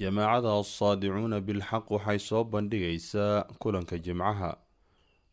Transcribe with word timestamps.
jamaacada 0.00 0.50
asaadicuuna 0.60 1.38
bilxaq 1.40 1.86
waxay 1.90 2.18
soo 2.18 2.44
bandhigaysaa 2.44 3.44
kulanka 3.62 3.98
jimcaha. 3.98 4.56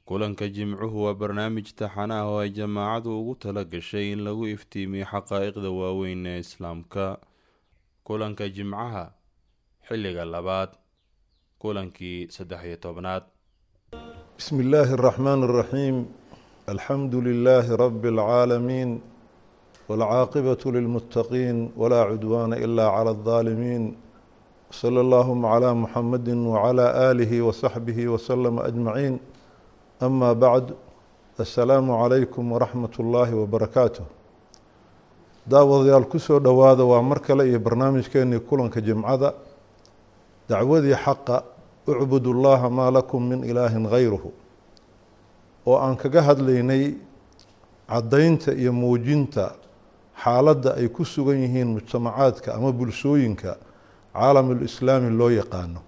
Kulanka 0.05 0.47
jimcuhu 0.49 1.03
waa 1.05 1.13
barnaamij 1.13 1.67
taxana 1.79 2.15
ah 2.21 2.27
oo 2.29 2.39
ay 2.43 2.49
jamaacadu 2.49 3.09
ugu 3.19 3.35
tala 3.35 3.63
gashay 3.63 4.11
in 4.13 4.19
lagu 4.25 4.47
iftiimiyo 4.47 5.05
xaqaa'iqda 5.05 5.69
waaweyn 5.79 6.25
ee 6.25 6.39
islaamka. 6.39 7.17
Kulanka 8.03 8.49
jimcaha 8.49 9.03
xilliga 9.87 10.25
labaad 10.25 10.69
kulankii 11.61 12.27
saddex-iyo 12.35 12.77
tobnaad. 12.77 13.23
Bismi 14.37 14.63
illaahi 14.63 14.93
araxmaan 14.93 15.43
araxiim 15.43 15.97
alxamdu 16.67 17.21
lilaahi 17.21 17.77
rabbi 17.83 18.07
alcaalamiin 18.09 19.01
walcaaqibatu 19.89 20.71
lilmuttaqiin 20.75 21.57
walaa 21.77 22.05
cudwaana 22.11 22.55
ilaa 22.65 22.89
cala 22.97 23.11
aldaalimiin 23.15 23.83
slى 24.70 25.00
اllahuma 25.00 25.48
clى 25.58 25.70
muxamadi 25.74 26.32
wclى 26.32 26.84
aalihi 27.06 27.40
wasaxbihi 27.40 28.06
waslama 28.14 28.64
ajmaciin 28.68 29.18
ama 30.00 30.34
bacd 30.34 30.68
assalaamu 31.38 31.92
calaykum 32.02 32.52
waraxmat 32.52 32.98
ullaahi 32.98 33.34
wabarakaatuh 33.34 34.04
daawadayaal 35.46 36.04
kusoo 36.08 36.38
dhowaada 36.40 36.84
waa 36.84 37.02
mar 37.02 37.20
kale 37.20 37.48
iyo 37.48 37.58
barnaamijkeenii 37.60 38.38
kulanka 38.38 38.80
jimcada 38.80 39.34
dacwadii 40.48 40.94
xaqa 41.04 41.42
ucbud 41.86 42.26
llaha 42.26 42.70
maa 42.70 42.90
lakum 42.90 43.22
min 43.28 43.44
ilaahin 43.44 43.86
gayruhu 43.90 44.32
oo 45.66 45.76
aan 45.78 45.96
kaga 45.96 46.22
hadlaynay 46.22 46.94
caddaynta 47.88 48.52
iyo 48.54 48.72
muujinta 48.72 49.52
xaaladda 50.22 50.74
ay 50.80 50.88
ku 50.88 51.04
sugan 51.04 51.36
yihiin 51.36 51.68
mujtamacaadka 51.76 52.54
ama 52.54 52.72
bulshooyinka 52.72 53.56
caalamulislaami 54.13 55.09
loo 55.17 55.29
yaqaano. 55.29 55.79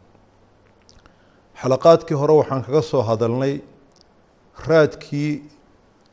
Xalaqaadkii 1.62 2.16
hore 2.18 2.34
waxaan 2.34 2.64
kaga 2.64 2.82
soo 2.82 3.02
hadalnay 3.02 3.62
raadkii 4.68 5.42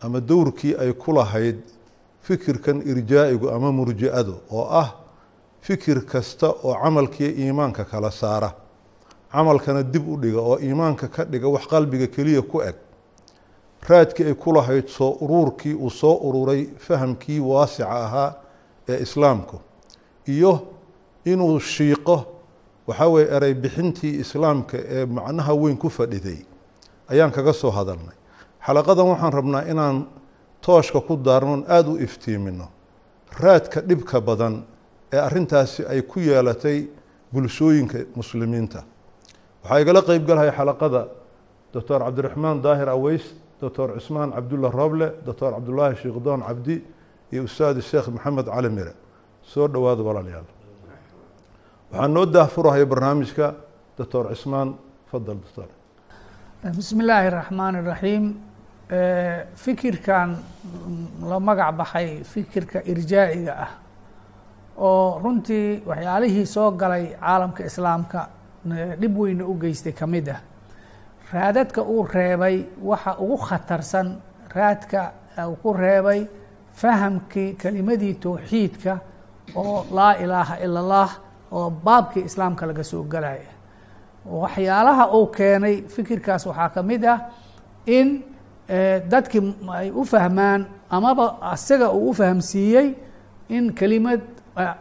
ama 0.00 0.20
dowrkii 0.20 0.74
ay 0.78 0.92
ku 0.92 1.12
lahayd 1.12 1.58
fikirkan 2.22 2.82
irjaa-igu 2.82 3.50
ama 3.50 3.72
murji-adu 3.72 4.34
oo 4.50 4.66
ah 4.70 4.94
fikir 5.60 6.00
kasta 6.06 6.48
oo 6.62 6.74
camalkiiyo 6.82 7.32
iimaanka 7.44 7.84
kala 7.84 8.10
saara. 8.10 8.50
Camalkana 9.32 9.82
dib 9.82 10.08
u 10.08 10.16
dhiga 10.16 10.40
oo 10.40 10.58
iimaanka 10.58 11.08
ka 11.08 11.24
dhiga 11.24 11.48
wax 11.48 11.66
qalbiga 11.66 12.06
keliya 12.06 12.42
ku 12.42 12.60
eg. 12.62 12.74
Raadkii 13.88 14.24
ay 14.26 14.34
ku 14.34 14.52
lahayd 14.52 14.88
soo 14.88 15.16
uruurkii 15.20 15.74
uu 15.74 15.90
soo 15.90 16.14
ururay 16.28 16.66
fahamkii 16.78 17.40
waasica 17.40 17.88
ahaa 17.90 18.34
ee 18.88 19.02
islaamku 19.02 19.60
iyo 20.26 20.52
inuu 21.24 21.58
shiiqo 21.60 22.16
waxaa 22.86 23.08
weye 23.08 23.26
erey 23.36 23.54
bixintii 23.54 24.20
islaamka 24.20 24.78
ee 24.78 25.06
macnaha 25.06 25.54
weyn 25.54 25.76
ku 25.76 25.88
fadhiday. 25.90 26.38
Ayaan 27.08 27.30
kaga 27.30 27.52
soo 27.52 27.70
hadalnay. 27.70 28.16
Xalaqadan 28.66 29.06
waxaan 29.12 29.32
rabnaa 29.32 29.62
inaan 29.70 30.06
tooshka 30.60 31.00
ku 31.00 31.16
daarnon 31.16 31.64
aada 31.68 31.88
u 31.90 31.96
iftiimino 31.98 32.68
raadka 33.40 33.80
dhibka 33.80 34.20
badan 34.20 34.64
ee 35.12 35.18
arrintaasi 35.18 35.84
ay 35.86 36.02
ku 36.02 36.20
yeelatay 36.20 36.88
bulshooyinka 37.32 37.98
muslimiinta. 38.16 38.84
Waxaa 39.62 39.80
igala 39.80 40.02
qeyb 40.02 40.26
galaya 40.26 40.52
xalaqada. 40.52 41.08
Doctor 41.72 42.00
cabdiraxmaan 42.00 42.62
daahir 42.62 42.88
aweys 42.88 43.24
doctor 43.60 43.98
cismaan 44.00 44.32
cabdulla 44.32 44.70
roble 44.70 45.12
doctor 45.26 45.52
cabdulaahi 45.52 45.96
sheekdoon 45.96 46.40
cabdi 46.40 46.82
iyo 47.32 47.42
ustaadi 47.44 47.82
sheekh 47.82 48.08
maxamed 48.08 48.46
cali 48.46 48.68
mire. 48.70 48.92
Soo 49.42 49.68
dhowaada 49.68 50.02
walaalayaal 50.02 50.44
waxaa 51.92 52.08
noo 52.14 52.26
daahfurahaya 52.34 52.86
barnaamijka 52.86 53.46
doctor 53.98 54.24
cismaan 54.34 54.74
fadal 55.10 55.36
doctor. 55.44 55.68
Bismi 56.76 57.02
illaahi 57.04 57.30
raxmaan 57.30 57.74
iraxiim 57.82 58.24
fikirkan 59.62 60.28
la 61.28 61.38
magac 61.40 61.72
baxay 61.78 62.08
fikirka 62.32 62.78
irjaa-iga 62.92 63.52
ah 63.64 63.70
oo 64.76 65.20
runtii 65.22 65.82
waxyaalihii 65.88 66.46
soo 66.46 66.70
galay 66.80 67.04
caalamka 67.20 67.64
islaamka 67.64 68.28
dhib 69.00 69.16
weyna 69.18 69.44
u 69.46 69.54
geystay 69.60 69.92
ka 69.92 70.06
mid 70.06 70.28
ah. 70.28 70.40
Raadadka 71.32 71.82
uu 71.82 72.06
reebay 72.14 72.56
waxa 72.82 73.16
ugu 73.20 73.36
khatarsan 73.36 74.08
raadka 74.54 75.12
uu 75.48 75.56
ku 75.62 75.72
reebay 75.72 76.26
fahamkii 76.72 77.54
kelimadii 77.60 78.14
towxiidka 78.14 78.98
oo 79.56 79.86
laa 79.96 80.12
ilaaha 80.24 80.54
ila 80.64 80.80
allah 80.80 81.10
oo 81.52 81.70
baabkii 81.70 82.24
islaamka 82.28 82.66
laga 82.66 82.84
soo 82.84 83.02
galaya 83.02 83.50
waxyaalaha 84.26 85.04
uu 85.16 85.26
keenay 85.36 85.82
fikirkaas 85.94 86.46
waxaa 86.46 86.68
ka 86.74 86.82
mid 86.82 87.04
ah 87.04 87.18
in 87.86 88.22
dadkii 89.10 89.54
ay 89.78 89.90
u 89.90 90.04
fahmaan 90.04 90.66
amaba 90.90 91.24
isaga 91.54 91.88
uu 91.92 92.10
u 92.10 92.14
fahamsiiyey 92.14 92.94
in 93.48 93.72
kelimad 93.78 94.20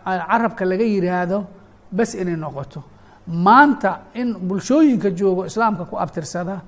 carabka 0.05 0.65
laga 0.65 0.83
yiraahdo 0.83 1.45
bes 1.91 2.13
inay 2.15 2.35
noqoto. 2.35 2.83
Maanta 3.27 3.91
in 4.15 4.33
bulshooyinka 4.47 5.09
joogo 5.11 5.45
islaamka 5.45 5.85
ku 5.85 5.95
abtirsada 6.03 6.61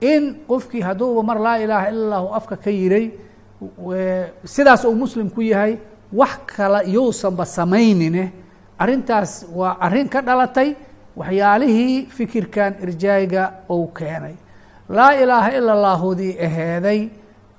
in 0.00 0.22
qofkii 0.48 0.82
hadduuba 0.82 1.22
mar 1.22 1.38
laa 1.38 1.58
ilaaha 1.58 1.88
ila 1.90 2.00
allahu 2.06 2.34
afka 2.34 2.56
ka 2.56 2.70
yiray 2.70 3.06
sidaas 4.44 4.84
uu 4.84 4.94
muslim 4.94 5.30
ku 5.30 5.40
yahay 5.42 5.78
wax 6.12 6.38
kale 6.56 6.80
yousanba 6.90 7.44
samaynine 7.46 8.32
arrintaas 8.78 9.46
waa 9.58 9.76
arrin 9.86 10.08
ka 10.08 10.20
dhalatay 10.22 10.76
waxyaalihii 11.16 12.06
fikirkan 12.16 12.72
irjaayiga 12.84 13.42
uu 13.70 13.86
keenay. 13.98 14.34
Laa 14.88 15.12
ilaaha 15.22 15.50
ila 15.58 15.72
allaahudii 15.72 16.32
aheeday 16.46 17.00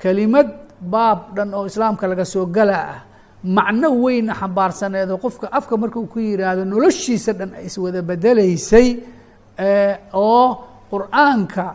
kelimad 0.01 0.49
baab 0.81 1.19
dhan 1.35 1.53
oo 1.53 1.65
islaamka 1.65 2.07
laga 2.07 2.25
soo 2.25 2.45
gala 2.45 2.77
ah. 2.93 2.99
Macno 3.57 3.89
weyn 4.03 4.27
xambaarsaneedoo 4.39 5.17
qofka 5.23 5.47
afka 5.57 5.77
markuu 5.77 6.05
ku 6.13 6.19
yiraahdo 6.19 6.65
noloshiisa 6.65 7.33
dhan 7.39 7.51
ay 7.57 7.65
iswada 7.69 8.01
bedelaysay 8.01 8.87
oo 10.13 10.47
qur'aanka 10.91 11.65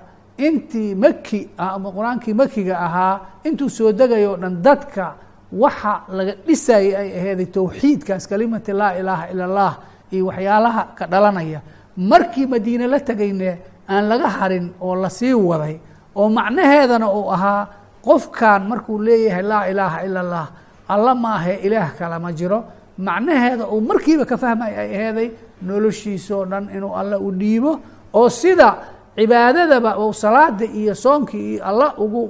intii 0.47 0.95
maki 0.95 1.41
ah 1.59 1.75
ama 1.77 1.89
qur'aankii 1.97 2.35
makiga 2.35 2.75
ahaa 2.87 3.15
intuu 3.47 3.69
soo 3.71 3.93
degayo 3.93 4.33
o 4.35 4.37
dhan 4.37 4.55
dadka 4.67 5.05
waxa 5.53 5.93
laga 6.17 6.35
dhisayay 6.47 6.95
ay 6.97 7.09
aheeday 7.19 7.47
towxiidkaas 7.47 8.27
kelimati 8.31 8.73
laa 8.73 8.93
ilaaha 9.01 9.25
ila 9.33 9.45
allah 9.45 9.73
iyo 10.13 10.27
waxyaalaha 10.27 10.83
ka 10.99 11.05
dhalanaya. 11.07 11.61
Markii 11.97 12.47
madiine 12.47 12.87
la 12.87 13.01
tegayne 13.01 13.59
aan 13.89 14.05
laga 14.09 14.29
harin 14.29 14.71
oo 14.81 14.95
la 14.95 15.11
sii 15.11 15.35
waday 15.35 15.77
oo 16.15 16.29
macnaheedana 16.29 17.07
uu 17.13 17.31
ahaa 17.35 17.67
qofkan 18.05 18.63
markuu 18.71 18.99
leeyahay 19.03 19.43
laa 19.43 19.65
ilaaha 19.71 19.99
ila 20.07 20.21
allah 20.21 20.47
alla 20.89 21.15
maahe 21.15 21.55
ilaah 21.67 21.91
kale 21.99 22.19
ma 22.19 22.33
jiro. 22.33 22.65
Macnaheeda 22.99 23.67
uu 23.67 23.81
markiiba 23.81 24.25
ka 24.25 24.37
fahmay 24.37 24.73
ay 24.79 24.89
aheeday 24.97 25.29
noloshiisoo 25.63 26.45
dhan 26.51 26.69
inuu 26.77 26.95
alla 27.01 27.19
u 27.19 27.31
dhiibo. 27.33 27.73
Oo 28.15 28.29
sida 28.29 28.69
cibaadadaba 29.17 29.99
uu 29.99 30.13
salaada 30.13 30.65
iyo 30.65 30.95
soonkii 30.95 31.55
iyo 31.55 31.65
alla 31.65 31.95
ugu 31.99 32.23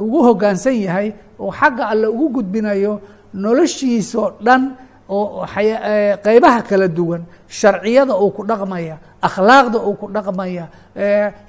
ugu 0.00 0.18
hoggaansan 0.22 0.76
yahay 0.86 1.12
oo 1.38 1.50
xagga 1.52 1.88
alle 1.92 2.06
ugu 2.06 2.28
gudbinayo 2.28 3.00
noloshiisoo 3.34 4.30
dhan 4.44 4.62
oo 5.08 5.44
qeybaha 6.24 6.62
kala 6.62 6.88
duwan 6.88 7.22
sharciyada 7.48 8.14
uu 8.16 8.30
ku 8.30 8.42
dhaqmaya 8.46 8.96
akhlaaqda 9.22 9.78
uu 9.86 9.94
ku 10.00 10.06
dhaqmaya 10.14 10.64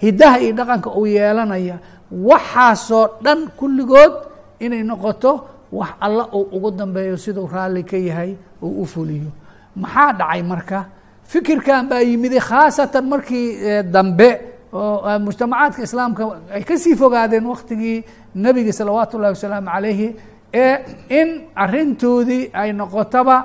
hidaha 0.04 0.38
iyo 0.44 0.54
dhaqanka 0.60 0.90
uu 0.98 1.06
yeelanaya 1.08 1.78
waxaasoo 2.12 3.08
dhan 3.24 3.40
kulligood 3.60 4.14
inay 4.60 4.84
noqoto 4.84 5.32
wax 5.72 5.90
alla 6.02 6.24
uu 6.34 6.48
ugu 6.56 6.72
dambeeyo 6.72 7.18
siduu 7.18 7.48
raalli 7.54 7.84
ka 7.84 7.98
yahay 7.98 8.36
uu 8.62 8.82
u 8.82 8.86
fuliyo. 8.86 9.32
Maxaa 9.76 10.14
dhacay 10.14 10.42
marka? 10.44 10.80
Fikirkan 11.28 11.88
baa 11.90 12.00
yimidi 12.00 12.40
khaasatan 12.40 13.06
markii 13.12 13.48
dambe 13.94 14.30
oo 14.76 15.20
mujtamacaadka 15.26 15.82
islaamka 15.88 16.22
ay 16.56 16.64
ka 16.70 16.76
sii 16.84 16.96
fogaadeen 17.02 17.46
waktigii 17.54 17.98
nebiga 18.36 18.72
salawaatu 18.80 19.18
ullahi 19.18 19.34
wasalaamu 19.38 19.70
calayhi 19.76 20.08
ee 20.54 20.76
in 21.20 21.30
arintoodii 21.64 22.44
ay 22.62 22.70
noqotaba 22.80 23.36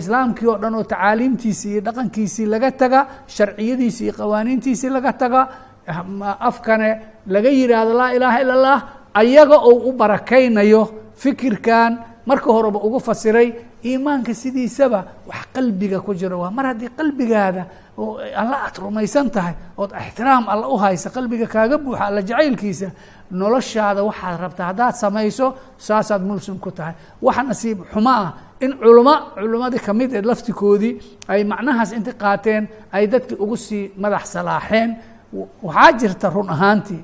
islaamkii 0.00 0.46
oo 0.52 0.58
dhan 0.62 0.74
oo 0.78 0.84
tacaaliimtiisii 0.92 1.70
iyo 1.72 1.80
dhaqankiisii 1.86 2.46
laga 2.54 2.70
taga 2.82 3.00
sharciyadiisii 3.36 4.04
iyo 4.06 4.14
qawaaniintiisii 4.20 4.90
laga 4.96 5.12
taga 5.22 5.40
afkane 6.48 6.90
laga 7.34 7.48
yidhaahdo 7.58 7.92
laa 8.00 8.10
ilaaha 8.16 8.40
ila 8.42 8.52
allah 8.58 8.78
ayaga 9.14 9.56
oo 9.58 9.88
u 9.88 9.92
barakaynayo 9.92 10.82
fikirkan. 11.16 11.98
Marka 12.26 12.48
horeba 12.52 12.78
ugu 12.86 13.00
fasiray 13.00 13.52
iimaanka 13.84 14.32
sidiisaba 14.34 15.04
wax 15.28 15.44
qalbiga 15.54 16.00
ku 16.00 16.14
jiro 16.14 16.40
waa 16.40 16.50
mar 16.50 16.66
haddii 16.72 16.88
qalbigaada 16.98 17.62
oo 17.98 18.18
alla 18.40 18.56
aad 18.66 18.76
rumaysan 18.84 19.30
tahay 19.30 19.54
ood 19.78 19.90
ixtiraam 20.02 20.44
alla 20.48 20.68
u 20.68 20.76
haysa 20.76 21.10
qalbiga 21.10 21.46
kaaga 21.46 21.78
buuxa 21.78 22.04
alla 22.08 22.20
jacaylkiisa 22.22 22.88
noloshaada 23.30 24.02
waxaad 24.08 24.40
rabtaa 24.40 24.66
haddaad 24.70 24.94
samayso 24.94 25.54
saasaad 25.78 26.22
mulsim 26.22 26.58
ku 26.58 26.70
tahay. 26.70 26.94
Wax 27.22 27.36
nasiib 27.48 27.78
xumo 27.92 28.10
ah 28.10 28.32
in 28.60 28.72
culamo 28.82 29.14
culimmadii 29.34 29.78
ka 29.86 29.92
mid 29.94 30.12
eed 30.14 30.24
laftikoodii 30.30 30.92
ay 31.28 31.44
macnahaas 31.44 31.92
inta 31.92 32.12
qaateen 32.12 32.68
ay 32.92 33.06
dadkii 33.06 33.36
ugu 33.44 33.56
sii 33.56 33.92
madax 33.96 34.24
salaaxeen. 34.34 34.90
Waxaa 35.62 35.92
jirta 36.00 36.30
run 36.30 36.48
ahaantii 36.50 37.02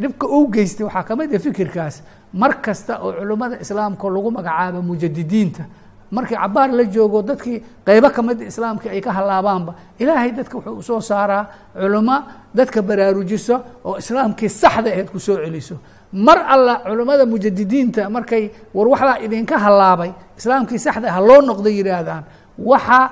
dhibka 0.00 0.26
u 0.26 0.48
geystay 0.54 0.84
waxaa 0.86 1.02
ka 1.08 1.16
mid 1.16 1.34
ah 1.34 1.38
fikirkaas 1.38 2.02
mar 2.32 2.52
kasta 2.64 2.98
oo 3.04 3.12
culimmada 3.12 3.56
islaamka 3.64 4.06
lagu 4.10 4.30
magacaabo 4.30 4.82
mujadidiinta 4.82 5.62
markii 6.10 6.36
cabaar 6.36 6.70
la 6.72 6.84
joogo 6.84 7.22
dadkii 7.22 7.62
qeybo 7.86 8.10
kamida 8.10 8.44
islaamka 8.44 8.90
ay 8.90 9.00
ka 9.00 9.12
halaabaanba 9.12 9.74
ilaahay 9.98 10.30
dadka 10.32 10.58
wuxuu 10.58 10.78
u 10.78 10.82
soo 10.82 11.00
saaraa 11.00 11.46
culimo 11.74 12.16
dadka 12.54 12.82
baraarujiso 12.82 13.60
oo 13.84 13.96
islaamkii 13.98 14.48
saxda 14.48 14.90
aheed 14.90 15.10
ku 15.10 15.18
soo 15.20 15.36
celiso. 15.36 15.76
Mar 16.12 16.38
alla 16.48 16.76
culimmada 16.86 17.26
mujadidiinta 17.26 18.10
markay 18.10 18.50
war 18.74 18.88
waxbaa 18.88 19.18
idinka 19.24 19.58
halaabay 19.58 20.10
islaamkii 20.38 20.78
saxda 20.78 21.12
ha 21.12 21.20
loo 21.20 21.40
noqdo 21.42 21.68
yihaahdaan 21.70 22.24
waxa 22.58 23.10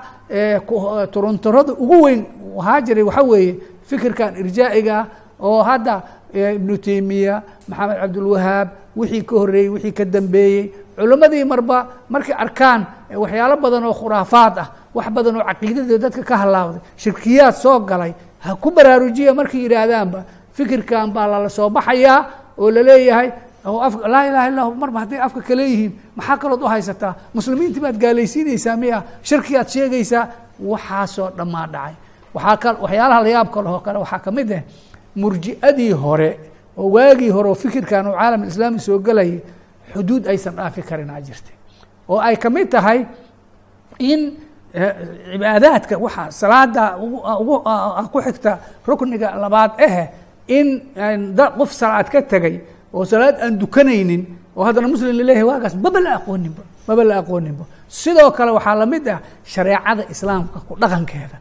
turunturada 1.12 1.72
ugu 1.72 2.02
weyn 2.04 2.24
ahaa 2.60 2.80
jiray 2.80 3.02
waxaa 3.02 3.22
weeye 3.30 3.56
fikirkan 3.88 4.36
irjaa'iga 4.36 5.06
oo 5.40 5.62
hadda 5.62 6.02
ibnu 6.54 6.76
teymiya 6.78 7.42
maxamed 7.68 7.96
cabdulwahaab 8.00 8.68
wixii 8.96 9.22
ka 9.22 9.34
horeeyey 9.36 9.68
wixii 9.68 9.92
ka 9.92 10.04
dambeeyey 10.04 10.70
culimmadii 10.96 11.44
marba 11.44 11.78
markay 12.08 12.34
arkaan 12.44 12.80
waxyaalo 13.22 13.56
badan 13.64 13.84
oo 13.84 13.94
khuraafaad 14.00 14.54
ah 14.58 14.68
wax 14.94 15.06
badan 15.16 15.36
oo 15.36 15.44
caqiidadii 15.48 15.98
dadka 15.98 16.22
ka 16.22 16.36
halaawday 16.42 16.80
shirkiyaad 16.96 17.54
soo 17.54 17.78
galay 17.80 18.12
ha 18.44 18.54
ku 18.62 18.70
baraarujiya 18.70 19.34
markay 19.34 19.60
yidhaahdaanba 19.64 20.20
fikirkan 20.56 21.10
baa 21.14 21.26
lala 21.32 21.48
soo 21.48 21.68
baxayaa 21.70 22.18
oo 22.58 22.70
la 22.70 22.82
leeyahay 22.82 23.28
laa 24.12 24.24
ilaha 24.28 24.46
illa 24.50 24.62
marba 24.82 24.98
hadday 25.00 25.20
afka 25.26 25.40
kale 25.40 25.62
yihiin 25.70 25.92
maxaa 26.16 26.36
kalood 26.36 26.62
u 26.62 26.66
haysataa? 26.66 27.14
Muslimiintii 27.34 27.80
baad 27.80 27.96
gaalaysiinaysaa 28.02 28.76
miya 28.76 29.02
shirkiyaad 29.22 29.68
sheegaysaa 29.68 30.24
waxaasoo 30.70 31.30
dhammaa 31.38 31.66
dhacay. 31.72 31.94
Waaa 32.34 32.74
waxyaalaha 32.82 33.20
layaabka 33.22 33.58
lehoo 33.62 33.80
kale 33.86 33.98
waxaa 34.02 34.18
ka 34.18 34.30
mid 34.34 34.50
ah 34.52 34.62
murji'adii 35.16 35.92
hore 35.92 36.30
oo 36.76 36.88
waagii 36.94 37.30
hore 37.30 37.48
oo 37.48 37.54
fikirkan 37.54 38.06
oo 38.06 38.16
caalam 38.18 38.44
islaami 38.50 38.80
soo 38.80 38.98
gelayay 38.98 39.38
xuduud 39.94 40.26
aysan 40.32 40.54
dhaafi 40.56 40.82
karin 40.82 41.10
aa 41.10 41.20
jirtay 41.26 41.54
oo 42.08 42.18
ay 42.28 42.36
ka 42.36 42.48
mid 42.50 42.68
tahay 42.70 43.06
in 43.98 44.20
cibaadaadka 45.32 45.94
waxa 46.04 46.24
salaada 46.40 46.84
ugu 47.40 47.56
ku 48.12 48.18
xigta 48.26 48.52
rukniga 48.86 49.28
labaad 49.42 49.72
ahe 49.86 50.04
in 50.48 50.66
qof 51.58 51.70
salaad 51.72 52.06
ka 52.12 52.22
tegay 52.22 52.60
oo 52.94 53.04
salaad 53.04 53.36
aan 53.44 53.54
dukanaynin 53.58 54.22
oo 54.56 54.64
haddana 54.64 54.88
muslim 54.88 55.12
la 55.16 55.24
leeyahay 55.28 55.46
waagaas 55.50 55.74
maba 55.84 56.00
la 56.00 56.10
aqooninba 56.18 56.62
maba 56.88 57.02
la 57.04 57.14
aqooninba 57.22 57.64
sidoo 57.88 58.30
kale 58.36 58.50
waxaa 58.58 58.74
la 58.82 58.86
mid 58.86 59.04
ah 59.08 59.20
shareecada 59.44 60.02
islaamka 60.14 60.58
ku 60.68 60.72
dhaqankeeda. 60.82 61.36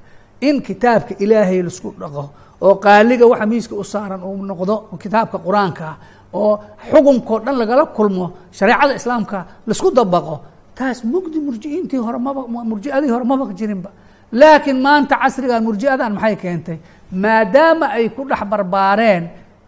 In 0.47 0.61
kitaabka 0.61 1.13
ilaahay 1.23 1.61
la 1.63 1.71
isku 1.73 1.89
dhaqo 2.01 2.23
oo 2.61 2.75
qaaliga 2.85 3.25
waxa 3.31 3.45
miiska 3.45 3.73
u 3.75 3.83
saaran 3.83 4.21
uu 4.23 4.43
noqdo 4.51 4.75
kitaabka 5.03 5.37
qur'aanka 5.47 5.83
ah 5.91 5.97
oo 6.33 6.53
xukunkao 6.91 7.39
dhan 7.45 7.55
lagala 7.61 7.85
kulmo 7.97 8.25
shareecada 8.57 8.93
islaamka 8.99 9.37
la 9.67 9.71
isku 9.75 9.89
dabaqo 9.91 10.35
taas 10.77 11.03
mugdi 11.03 11.39
murjiiintii 11.47 11.97
hore 12.05 12.17
maba 12.19 12.41
murjiadii 12.71 13.09
hore 13.13 13.25
maba 13.31 13.45
jirinba. 13.59 13.89
Laakiin 14.31 14.79
maanta 14.85 15.15
casrigan 15.21 15.63
murjiadan 15.67 16.13
maxay 16.15 16.35
keentay? 16.43 16.77
Maadaama 17.11 17.85
ay 17.97 18.09
ku 18.15 18.21
dhex 18.29 18.41
barbaareen 18.51 19.23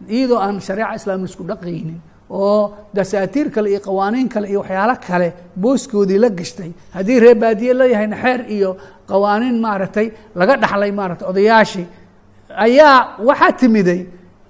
iyadoo 0.08 0.38
aan 0.44 0.60
shareeca 0.66 0.94
islaam 0.98 1.20
la 1.20 1.28
isku 1.30 1.42
dhaqaynin 1.50 1.98
oo 2.30 2.72
dasaatiir 2.96 3.50
kale 3.54 3.68
iyo 3.70 3.80
qawaaniin 3.86 4.28
kale 4.28 4.46
iyo 4.48 4.60
waxyaalo 4.64 4.96
kale 5.06 5.28
booskoodii 5.62 6.18
la 6.24 6.28
gashtay 6.38 6.70
haddii 6.94 7.20
reer 7.20 7.36
baadiye 7.42 7.72
leeyahayna 7.80 8.16
xeer 8.22 8.40
iyo 8.56 8.70
qawaaniin 9.10 9.56
maaragtay 9.64 10.06
laga 10.34 10.54
dhaxlay 10.62 10.92
maaragtay 10.98 11.28
odayaashii 11.32 11.86
ayaa 12.66 12.96
waxaa 13.28 13.52
timiday 13.60 14.00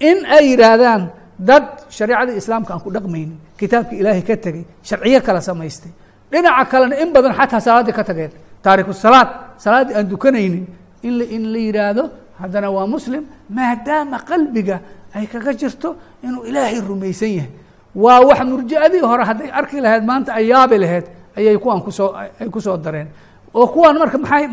in 0.09 0.19
ay 0.37 0.45
yidhaahdaan 0.51 1.03
dad 1.39 1.65
shareecadii 1.91 2.37
islaamka 2.37 2.75
aan 2.75 2.81
ku 2.81 2.91
dhaqmaynin 2.91 3.39
kitaabka 3.59 3.95
ilaahay 3.97 4.23
ka 4.23 4.37
tegey 4.37 4.65
sharciyo 4.83 5.21
kala 5.21 5.41
samaystay. 5.41 5.93
Dhinaca 6.31 6.65
kalena 6.71 6.97
in 7.03 7.13
badan 7.13 7.33
xataa 7.35 7.61
salaaddii 7.61 7.93
ka 7.93 8.05
tageen. 8.05 8.31
Taariku 8.63 8.93
salaad 8.93 9.29
salaaddii 9.59 9.95
aan 9.95 10.09
dukanaynin 10.09 10.65
in 11.03 11.15
in 11.37 11.53
la 11.53 11.59
yidhaahdo 11.59 12.05
haddana 12.41 12.71
waa 12.71 12.87
muslim 12.87 13.25
maadaama 13.51 14.19
qalbiga 14.29 14.81
ay 15.15 15.27
kaga 15.27 15.53
jirto 15.55 15.97
inuu 16.23 16.45
ilaahay 16.49 16.81
rumaysan 16.81 17.29
yahay. 17.39 17.51
Waa 17.95 18.21
wax 18.27 18.41
murji'adii 18.43 19.01
hore 19.01 19.25
hadday 19.25 19.51
arki 19.51 19.81
lahayd 19.81 20.05
maanta 20.05 20.33
ay 20.35 20.47
yaabi 20.51 20.79
lahayd 20.79 21.05
ayay 21.37 21.57
kuwaan 21.59 21.83
ku 21.83 21.91
soo 21.93 22.11
ay 22.15 22.49
ku 22.51 22.61
soo 22.61 22.77
dareen. 22.77 23.09
Oo 23.55 23.67
kuwaan 23.71 23.99
marka 23.99 24.19
maxay 24.19 24.49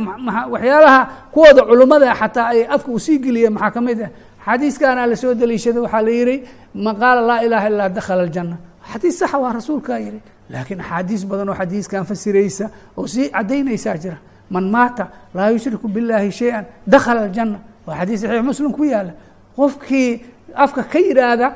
waxyaalaha 0.54 1.01
kuwooda 1.34 1.62
culummada 1.66 2.13
xataa 2.13 2.48
ay 2.54 2.66
afka 2.69 2.89
uu 2.92 3.00
sii 3.00 3.18
geliyeen 3.19 3.54
maxaa 3.54 3.72
ka 3.72 3.81
mid 3.81 4.00
ah 4.06 4.10
xadiiskaana 4.46 5.06
la 5.08 5.16
soo 5.16 5.34
daliishaday 5.34 5.82
waxaa 5.82 6.02
la 6.02 6.12
yihi 6.12 6.36
man 6.76 6.96
qaala 7.02 7.22
laa 7.22 7.40
ilaha 7.46 7.68
illaa 7.70 7.90
dakhala 7.90 8.22
aljanna. 8.24 8.58
Xadiis 8.92 9.20
saxa 9.20 9.38
waa 9.38 9.54
rasuulkaa 9.54 10.00
yihi 10.00 10.20
laakiin 10.50 10.80
axaadiis 10.82 11.26
badan 11.30 11.50
oo 11.50 11.56
xadiiskan 11.56 12.06
fasiraysa 12.06 12.66
oo 12.98 13.08
sii 13.08 13.30
caddaynaysaa 13.30 13.98
jira. 13.98 14.18
Man 14.50 14.66
maata 14.70 15.08
laa 15.34 15.50
yushriku 15.50 15.88
biاllaahi 15.88 16.32
shay-an 16.32 16.66
dakhala 16.88 17.22
aljanna. 17.28 17.60
Waa 17.88 17.96
xadiis 18.00 18.22
saxiix 18.22 18.44
muslim 18.44 18.72
ku 18.74 18.84
yaalla 18.84 19.14
qofkii 19.56 20.10
afka 20.56 20.84
ka 20.84 21.00
yidhaahda 21.00 21.48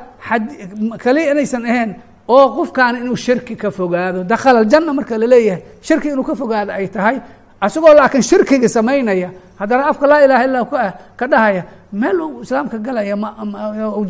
kali 1.03 1.21
inaysan 1.31 1.65
ahayn 1.65 1.91
oo 2.27 2.45
qofkaana 2.57 2.97
inuu 2.99 3.15
shirki 3.15 3.55
ka 3.55 3.71
fogaado 3.71 4.23
dakhala 4.23 4.59
aljanna 4.59 4.93
marka 4.93 5.17
la 5.17 5.27
leeyahay 5.27 5.61
shirki 5.81 6.07
inuu 6.09 6.23
ka 6.23 6.35
fogaado 6.35 6.71
ay 6.71 6.87
tahay 6.87 7.17
isagoo 7.65 7.93
laakiin 7.93 8.23
shirkiga 8.23 8.69
samaynaya 8.69 9.29
haddana 9.59 9.83
afka 9.91 10.07
laa 10.07 10.21
ilaha 10.25 10.43
illa 10.47 10.65
ka 10.65 10.93
ka 11.19 11.25
dhahaya 11.27 11.63
meel 12.01 12.19
islaamka 12.43 12.77
galaya 12.87 13.15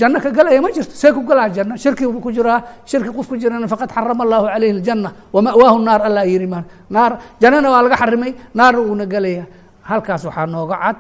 janno 0.02 0.18
ka 0.26 0.30
galaya 0.38 0.60
ma 0.66 0.70
jirto. 0.76 0.94
See 1.02 1.12
ku 1.16 1.22
galaa 1.30 1.50
janno 1.56 1.76
shirki 1.84 2.06
ku 2.26 2.30
jiraa 2.38 2.60
shirki 2.90 3.10
qof 3.18 3.28
ku 3.30 3.36
jirana 3.42 3.68
faqad 3.74 3.90
xarama 3.96 4.24
allahu 4.26 4.46
calayhi 4.54 4.74
aljanna 4.78 5.10
wama'waahu 5.36 5.78
naar 5.88 6.02
allah 6.08 6.24
yihi 6.32 6.48
ma 6.54 6.60
naar 6.96 7.12
jannana 7.42 7.68
waa 7.74 7.82
laga 7.86 7.96
xarimay 8.02 8.32
naarna 8.58 8.80
uuna 8.90 9.06
galaya. 9.14 9.44
Halkaas 9.90 10.24
waxaa 10.28 10.46
nooga 10.54 10.76
cad 10.84 10.98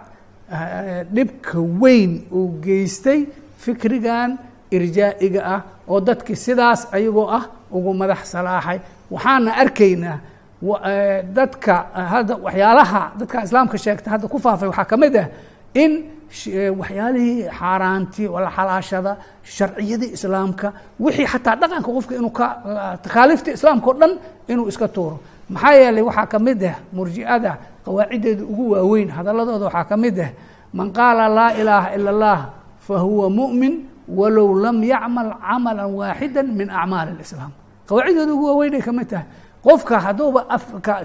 dhibka 1.15 1.57
weyn 1.81 2.11
uu 2.37 2.47
geystay 2.65 3.19
fikrigan 3.63 4.37
irjaa'iga 4.75 5.41
ah 5.55 5.61
oo 5.91 5.99
dadkii 6.07 6.35
sidaas 6.45 6.81
ayagoo 6.95 7.27
ah 7.37 7.43
ugu 7.75 7.91
madax 8.01 8.21
salaaxay. 8.33 8.79
Waxaana 9.13 9.51
arkaynaa 9.63 10.17
dadka 11.37 11.73
hadda 12.13 12.33
waxyaalaha 12.45 13.01
dadka 13.19 13.37
islaamka 13.47 13.77
sheegta 13.77 14.07
hadda 14.13 14.27
ku 14.27 14.37
faafay 14.45 14.67
waxaa 14.71 14.85
ka 14.91 14.97
mid 14.97 15.15
ah 15.23 15.27
in 15.83 15.91
waxyaalihii 16.29 17.49
xaaraantii 17.59 18.27
wala 18.27 18.49
xalaashada 18.57 19.11
sharciyadii 19.43 20.11
islaamka 20.17 20.67
wixii 20.99 21.25
xataa 21.33 21.55
dhaqanka 21.61 21.89
qofka 21.95 22.13
inuu 22.19 22.29
ka 22.39 22.45
takaaliifta 23.03 23.51
islaamka 23.57 23.87
oo 23.89 23.93
dhan 24.01 24.11
inuu 24.51 24.67
iska 24.71 24.87
tuuro. 24.87 25.17
Maxaa 25.49 25.73
yeelay 25.81 26.03
waxaa 26.09 26.25
ka 26.31 26.39
mid 26.39 26.61
ah 26.63 26.75
murji'ada 26.95 27.51
qawaaciddeeda 27.85 28.43
ugu 28.51 28.63
waaweyn 28.73 29.09
hadaladooda 29.17 29.65
waxaa 29.69 29.85
ka 29.89 29.95
mid 30.03 30.17
ah 30.19 30.29
man 30.73 30.87
qaala 30.97 31.25
laa 31.37 31.51
ilaaha 31.61 31.89
ila 31.97 32.09
allah 32.15 32.39
fa 32.87 32.95
huwa 33.05 33.29
mu'min 33.29 33.73
walow 34.19 34.49
lam 34.63 34.77
yacmal 34.83 35.29
camala 35.41 35.83
waaxida 35.87 36.41
min 36.43 36.69
acmaali 36.69 37.11
اlislaam 37.15 37.51
qawaaciddooda 37.89 38.33
ugu 38.33 38.45
waaweynay 38.49 38.81
ka 38.87 38.91
mid 38.97 39.07
tahay 39.11 39.25
qofka 39.65 39.95
hadduuba 40.05 40.41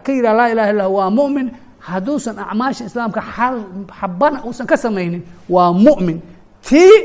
ka 0.04 0.11
yidhah 0.16 0.35
laa 0.38 0.49
ilaha 0.52 0.68
illah 0.73 0.88
waa 0.97 1.11
mu'min 1.18 1.47
hadduusan 1.88 2.38
acmaasha 2.38 2.84
islaamka 2.84 3.20
xal 3.37 3.56
xabana 4.00 4.38
uusan 4.46 4.66
ka 4.66 4.76
samaynin 4.76 5.22
waa 5.49 5.72
mu'min. 5.72 6.18
Tii 6.68 6.96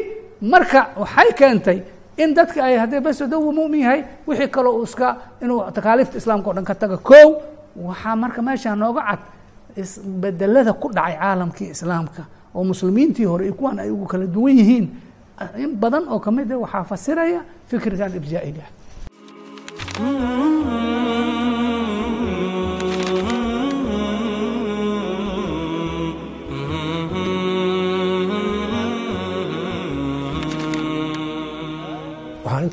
marka 0.42 0.82
waxay 1.02 1.30
keentay 1.40 1.78
in 2.18 2.34
dadka 2.36 2.64
ay 2.64 2.76
haddii 2.78 3.00
bes 3.06 3.20
dawu 3.32 3.52
mu'min 3.52 3.82
yahay 3.86 4.02
wixii 4.28 4.48
kaloo 4.56 4.74
uu 4.80 4.84
iska 4.84 5.08
inuu 5.42 5.64
takaaliifta 5.76 6.18
islaamka 6.18 6.50
o 6.50 6.54
dhan 6.54 6.66
ka 6.66 6.76
taga 6.76 6.98
kow 6.98 7.28
waxaa 7.88 8.16
marka 8.16 8.42
meeshaa 8.42 8.76
nooga 8.76 9.02
cad 9.10 9.20
isbedelada 9.82 10.74
ku 10.74 10.88
dhacay 10.96 11.16
caalamkii 11.20 11.70
islaamka 11.76 12.22
oo 12.56 12.64
muslimiintii 12.64 13.26
hore 13.26 13.46
iyo 13.46 13.54
kuwan 13.54 13.80
ay 13.80 13.90
ugu 13.92 14.06
kala 14.06 14.26
duwan 14.28 14.58
yihiin. 14.60 14.88
In 15.58 15.76
badan 15.76 16.08
oo 16.08 16.20
ka 16.20 16.32
mid 16.32 16.52
a 16.52 16.58
waxaa 16.58 16.84
fasiraya 16.84 17.42
fikrigan 17.68 18.12
ibjaa'iga 18.16 18.66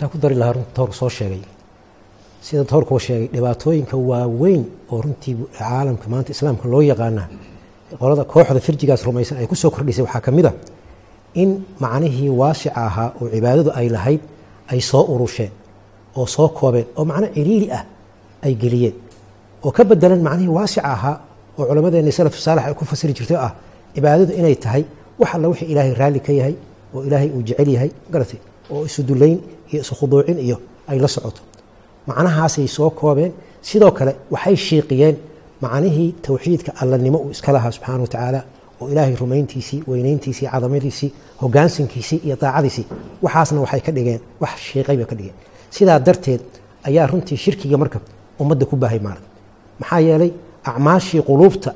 waxaan 0.03 0.09
intaa 0.09 0.09
ku 0.13 0.19
dari 0.19 0.35
lahaa 0.35 0.55
runta 0.57 0.73
tawrku 0.75 0.95
soo 0.95 1.09
sheegay. 1.09 1.43
Sida 2.43 2.65
tawrku 2.65 2.99
sheegay 2.99 3.29
dhibaatooyinka 3.35 3.97
waaweyn 4.11 4.63
oo 4.93 5.01
runtii 5.05 5.35
caalamka 5.59 6.07
maanta 6.13 6.31
islaamka 6.35 6.67
loo 6.73 6.83
yaqaana 6.83 7.25
qolada 8.01 8.25
kooxda 8.33 8.61
firjigaas 8.67 9.03
rumaysan 9.07 9.39
ay 9.41 9.47
ku 9.47 9.55
soo 9.55 9.71
kordhisay 9.71 10.05
waxaa 10.07 10.21
ka 10.27 10.31
mid 10.37 10.47
a 10.47 10.53
in 11.43 11.51
macnihii 11.85 12.31
waasica 12.41 12.73
ahaa 12.87 13.09
oo 13.21 13.27
cibaadadu 13.35 13.71
ay 13.81 13.89
lahayd 13.97 14.21
ay 14.73 14.81
soo 14.91 15.05
urusheen 15.15 15.53
oo 16.19 16.27
soo 16.35 16.49
koobeen 16.59 16.87
oo 16.99 17.05
macno 17.11 17.27
ciriiri 17.37 17.69
ah 17.79 17.85
ay 18.45 18.53
geliyeen. 18.63 18.95
Oo 19.65 19.71
ka 19.77 19.83
bedelan 19.85 20.21
macnihii 20.29 20.53
waasica 20.59 20.83
ahaa 20.95 21.17
oo 21.59 21.65
culammadeenni 21.69 22.13
salaf 22.19 22.35
saalax 22.47 22.65
ay 22.69 22.75
ku 22.75 22.85
fasiri 22.91 23.13
jirtay 23.19 23.37
ah 23.47 23.53
cibaadadu 23.95 24.33
inay 24.41 24.57
tahay 24.65 24.83
wax 25.21 25.31
alla 25.37 25.47
wixii 25.53 25.69
ilaahay 25.73 25.93
raalli 26.01 26.21
ka 26.27 26.33
yahay 26.41 26.55
oo 26.95 27.01
ilaahay 27.07 27.29
uu 27.37 27.43
jecel 27.49 27.69
yahay 27.77 27.91
garatay 28.13 28.41
oo 28.75 28.85
isu 28.89 29.01
dullayn 29.09 29.39
iyo 29.71 29.81
isu 29.85 29.95
khuduucin 29.99 30.39
iyo 30.47 30.57
ay 30.91 30.99
la 31.05 31.09
socoto. 31.09 31.41
Macnahaasay 32.07 32.67
soo 32.77 32.91
koobeen. 32.91 33.33
Sidoo 33.69 33.91
kale 33.99 34.13
waxay 34.35 34.57
shiiqiyeen 34.67 35.17
macnihii 35.63 36.11
towxiidka 36.27 36.71
allanimo 36.83 37.19
uu 37.25 37.31
iska 37.31 37.53
lahaa 37.53 37.71
subxaana 37.77 38.01
wa 38.05 38.09
tacaala 38.15 38.41
oo 38.81 38.87
ilaahay 38.93 39.15
rumayntiisii 39.23 39.81
weynayntiisii 39.91 40.47
cadamadiisii 40.53 41.11
hogaansankiisii 41.43 42.19
iyo 42.27 42.37
daacadiisii. 42.43 42.87
Waxaasna 43.25 43.61
waxay 43.65 43.81
ka 43.87 43.93
dhigeen 43.97 44.21
wax 44.43 44.55
shiiqay 44.69 44.97
bay 44.97 45.07
ka 45.11 45.15
dhigeen. 45.19 45.37
Sidaa 45.71 45.99
darteed 46.07 46.41
ayaa 46.89 47.07
runtii 47.07 47.37
shirkiga 47.45 47.77
marka 47.83 47.99
ummadda 48.41 48.65
ku 48.71 48.77
baahay 48.77 48.99
maalan 49.07 49.25
maxaa 49.81 50.01
yeelay 50.09 50.31
acmaashii 50.71 51.23
quluubta 51.29 51.71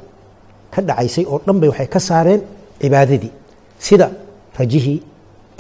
ka 0.75 0.81
dhacaysay 0.89 1.25
oo 1.33 1.39
dhan 1.47 1.59
bay 1.61 1.69
waxay 1.73 1.87
ka 1.95 2.01
saareen 2.09 2.41
cibaadadii. 2.81 3.33
Sida 3.87 4.07
rajihii 4.59 4.99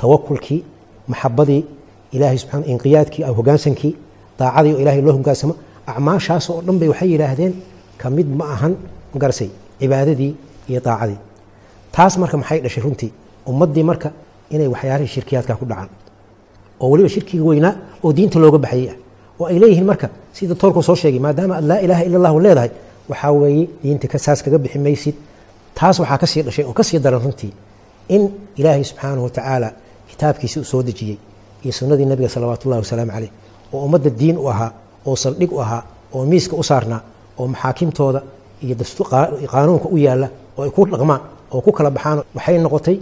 tawakulkii 0.00 0.60
maxabadii 1.10 1.62
ilaahay 2.14 2.38
subxana 2.42 2.64
inqiyaadkii 2.72 3.22
hogaansankii 3.38 3.92
daacadii 4.38 4.72
oo 4.74 4.80
ilaahay 4.82 5.02
loo 5.06 5.14
hogaansamo 5.18 5.54
acmaashaas 5.92 6.44
oo 6.52 6.58
dhan 6.66 6.76
bay 6.80 6.88
waxay 6.92 7.08
yidhaahdeen 7.14 7.52
ka 8.00 8.06
mid 8.16 8.28
ma 8.38 8.44
ahan 8.54 8.72
magarsay 9.14 9.48
cibaadadii 9.80 10.32
iyo 10.70 10.80
daacadii. 10.86 11.18
Taas 11.94 12.12
marka 12.20 12.36
maxay 12.40 12.58
dhashay 12.64 12.82
runtii? 12.84 13.10
Ummaddii 13.50 13.84
marka 13.90 14.08
inay 14.54 14.68
waxyaalihii 14.74 15.12
shirkiyaadka 15.14 15.54
ku 15.60 15.64
dhacaan. 15.70 15.88
Oo 16.80 16.86
weliba 16.92 17.08
shirkiga 17.14 17.44
weynaa 17.48 17.72
oo 18.04 18.10
diinta 18.16 18.38
looga 18.42 18.58
baxayay 18.64 18.88
ah 18.92 18.96
oo 19.40 19.44
ay 19.50 19.56
leeyihiin 19.62 19.86
marka 19.90 20.06
sida 20.36 20.54
toorku 20.60 20.80
soo 20.88 20.96
sheegay 21.02 21.20
maadaama 21.26 21.54
aad 21.58 21.64
laa 21.70 21.80
ilaaha 21.86 22.02
ila 22.08 22.16
allahu 22.20 22.38
leedahay 22.46 22.70
waxaa 23.10 23.32
weeye 23.40 23.64
diinta 23.82 24.18
saas 24.26 24.40
kaga 24.44 24.58
bixi 24.64 24.78
maysid. 24.86 25.14
Taas 25.78 25.96
waxaa 26.02 26.18
ka 26.22 26.26
sii 26.32 26.42
dhashay 26.46 26.64
oo 26.68 26.72
ka 26.78 26.82
sii 26.88 26.98
daran 27.04 27.22
runtii 27.24 27.52
in 28.14 28.22
ilaahay 28.60 28.84
subxaanahu 28.90 29.24
wa 29.28 29.30
tacaala 29.36 29.68
kitaabkiisii 30.10 30.60
uu 30.60 30.64
soo 30.72 30.82
dejiyey 30.88 31.16
iyo 31.64 31.72
sunnadii 31.78 32.04
nabiga 32.12 32.28
salawaatu 32.28 32.62
ullahi 32.68 32.82
wasalaamu 32.84 33.12
caleyh 33.12 33.30
oo 33.72 33.80
ummadda 33.86 34.10
diin 34.20 34.36
u 34.38 34.48
ahaa 34.52 34.70
oo 35.06 35.16
saldhig 35.16 35.52
u 35.52 35.60
ahaa 35.64 35.82
oo 36.14 36.24
miiska 36.30 36.56
u 36.56 36.62
saarnaa 36.70 37.00
oo 37.38 37.46
maxaakimtooda 37.52 38.20
iyo 38.64 38.74
qaanuunka 39.52 39.88
u 39.94 39.96
yaalla 40.06 40.28
oo 40.58 40.62
ay 40.64 40.70
ku 40.76 40.82
dhaqmaan 40.92 41.20
oo 41.54 41.60
ku 41.60 41.70
kala 41.72 41.90
baxaan 41.96 42.18
waxay 42.36 42.58
noqotay 42.64 42.96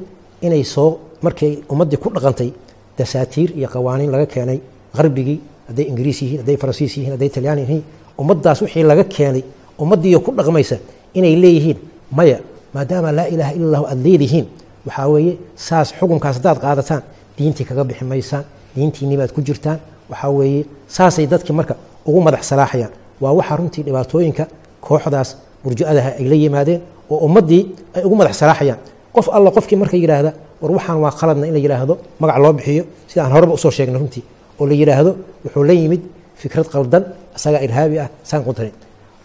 inay 0.46 0.64
soo 0.74 0.88
markay 1.24 1.52
ummaddii 1.72 1.96
ku 2.04 2.08
dhaqantay 2.16 2.50
dasaatiir 2.98 3.50
iyo 3.58 3.68
qawaaniin 3.74 4.10
laga 4.14 4.26
keenay 4.34 4.58
qarbigii 4.96 5.38
hadday 5.68 5.84
ingiriis 5.90 6.18
yihiin 6.22 6.38
hadday 6.42 6.56
faransiis 6.62 6.92
yihiin 6.96 7.12
hadday 7.14 7.28
talyaan 7.36 7.58
yihiin 7.64 7.82
ummaddaas 8.20 8.58
wixii 8.62 8.82
laga 8.90 9.04
keenay 9.16 9.42
ummaddiiyo 9.82 10.18
ku 10.26 10.30
dhaqmaysa 10.38 10.76
inay 11.18 11.34
leeyihiin 11.42 11.78
maya 12.18 12.38
maadaama 12.74 13.10
laa 13.18 13.26
ilaaha 13.34 13.52
illa 13.56 13.66
allahu 13.68 13.84
aada 13.90 14.02
leedihiin 14.06 14.46
waxaa 14.86 15.08
weeye 15.12 15.34
saas 15.66 15.88
xukunkaas 15.98 16.36
haddaad 16.38 16.58
qaadataan 16.64 17.02
diintii 17.38 17.64
kaga 17.68 17.84
bixi 17.88 18.04
maysaan 18.12 18.44
diintiinni 18.76 19.16
baad 19.20 19.32
ku 19.36 19.40
jirtaan 19.48 19.78
waxaa 20.10 20.30
weeye 20.38 20.62
saasay 20.96 21.26
dadkii 21.32 21.54
marka 21.58 21.74
ugu 22.08 22.20
madax 22.26 22.42
salaaxayaan. 22.50 22.92
Waa 23.22 23.32
waxa 23.38 23.56
runtii 23.58 23.82
dhibaatooyinka 23.86 24.44
kooxdaas 24.86 25.28
murjiadaha 25.64 26.10
ay 26.20 26.24
la 26.32 26.36
yimaadeen 26.42 26.80
oo 27.10 27.18
ummaddii 27.26 27.62
ay 27.96 28.02
ugu 28.06 28.16
madax 28.20 28.34
salaaxayaan. 28.42 28.78
Qof 29.14 29.26
alla 29.36 29.50
qofkii 29.56 29.76
marka 29.82 29.96
yidhaahda 30.02 30.30
war 30.60 30.70
waxaan 30.76 30.98
waa 31.04 31.12
qaladna 31.20 31.46
in 31.48 31.52
la 31.56 31.60
yidhaahdo 31.64 31.94
magac 32.20 32.38
loo 32.44 32.52
bixiyo 32.58 32.84
sida 33.10 33.24
horeba 33.34 33.52
u 33.52 33.58
soo 33.64 33.70
sheegnay 33.76 33.98
runtii. 34.02 34.22
Oo 34.60 34.66
la 34.70 34.74
yidhaahdo 34.80 35.10
wuxuu 35.44 35.64
la 35.68 35.72
yimid 35.80 36.02
fikrad 36.42 36.66
qaldan 36.74 37.02
isagaa 37.36 37.62
irhaabi 37.66 37.96
ah 38.04 38.08
saan 38.28 38.42
quntanin 38.46 38.72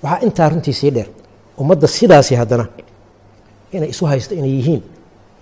waxaa 0.04 0.20
intaa 0.25 0.50
runtii 0.51 0.74
sii 0.80 0.92
dheer 0.96 1.08
ummadda 1.62 1.88
sidaasi 1.88 2.34
haddana 2.42 2.66
inay 3.75 3.89
isu 3.94 4.04
haysto 4.12 4.34
inay 4.39 4.51
yihiin 4.58 4.82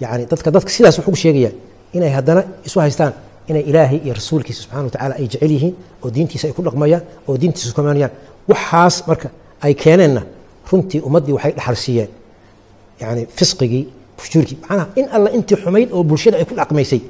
yani 0.03 0.23
dadka 0.31 0.49
dadka 0.55 0.69
sidaas 0.75 0.95
wuxuu 0.99 1.15
sheegayaan 1.23 1.55
inay 1.95 2.11
haddana 2.17 2.41
isu 2.67 2.77
haystaan 2.79 3.13
inay 3.49 3.63
ilaahay 3.69 3.99
iyo 4.05 4.13
rasuulkiisa 4.19 4.61
subxana 4.63 4.83
wa 4.83 4.89
tacala 4.95 5.13
ay 5.19 5.25
jecel 5.31 5.51
yihiin 5.55 5.73
oo 6.03 6.09
diintiisa 6.15 6.45
ay 6.47 6.53
ku 6.57 6.61
dhaqmayaan 6.67 7.03
oo 7.27 7.37
diintiisa 7.41 7.73
kumanayaan 7.77 8.11
waxaas 8.51 8.95
marka 9.09 9.27
ay 9.65 9.73
keeneenna 9.83 10.21
runtii 10.71 10.99
ummaddii 11.07 11.33
waxay 11.37 11.51
dhaxal 11.57 11.75
siiyeen. 11.85 12.09
Yani 13.01 13.21
fisqigii 13.37 13.83
fujuurkii 14.17 14.57
macnaha 14.61 14.85
in 14.99 15.05
alla 15.15 15.29
intii 15.37 15.57
xumayd 15.63 15.89
oo 15.95 16.03
bulshada 16.03 16.37
ay 16.37 16.45
ku 16.49 16.53
dhaqmaysay 16.59 17.01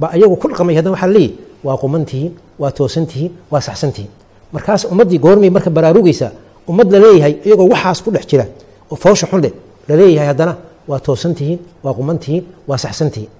ba 0.00 0.06
ayagu 0.14 0.36
ku 0.42 0.46
dhaqmay 0.50 0.74
haddana 0.78 0.94
waxaa 0.96 1.12
leeyihi 1.16 1.34
waa 1.66 1.76
quman 1.82 2.04
tihiin 2.10 2.32
waa 2.60 2.70
toosan 2.78 3.06
tihiin 3.10 3.32
waa 3.52 3.60
saxsan 3.68 3.92
tihiin 3.96 4.10
markaas 4.52 4.82
ummaddii 4.92 5.18
goormay 5.24 5.50
marka 5.56 5.70
baraarugaysaa 5.70 6.30
ummad 6.70 6.88
la 6.92 6.98
leeyahay 7.04 7.34
iyagoo 7.46 7.68
waxaas 7.74 7.98
ku 8.04 8.10
dhex 8.14 8.24
jira 8.30 8.44
oo 8.90 8.96
foosha 9.04 9.26
xun 9.30 9.40
leh 9.44 9.52
la 9.88 9.94
leeyahay 10.00 10.28
haddana 10.32 10.52
waa 10.90 11.00
toosan 11.06 11.32
tihiin 11.38 11.58
waa 11.84 11.94
quman 11.98 12.18
tihiin 12.24 12.44
waa 12.68 12.78
saxsan 12.84 13.10
tihiin 13.14 13.30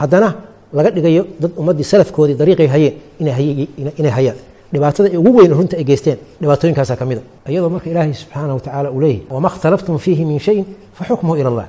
haddana 0.00 0.28
laga 0.76 0.90
dhigayo 0.96 1.22
dad 1.42 1.52
ummaddii 1.60 1.86
salafkoodii 1.92 2.36
dariiqay 2.40 2.68
hayeen 2.74 2.94
inay 4.00 4.12
hayaan. 4.18 4.38
Dhibaatada 4.72 5.08
ugu 5.20 5.30
weyn 5.38 5.52
runta 5.58 5.76
ay 5.80 5.84
geysteen 5.90 6.18
dhibaatooyinkaasa 6.40 6.96
ka 7.00 7.04
mida 7.10 7.22
iyadoo 7.50 7.70
marka 7.74 7.88
ilaahay 7.90 8.14
subxaana 8.22 8.52
wa 8.58 8.60
tacala 8.66 8.88
uu 8.90 9.00
leeyahy 9.04 9.22
wama 9.34 9.48
اkhtalaftum 9.52 9.98
fiihi 10.04 10.24
min 10.30 10.38
shayin 10.46 10.64
faxukmuhu 10.98 11.36
ila 11.40 11.48
اllah 11.52 11.66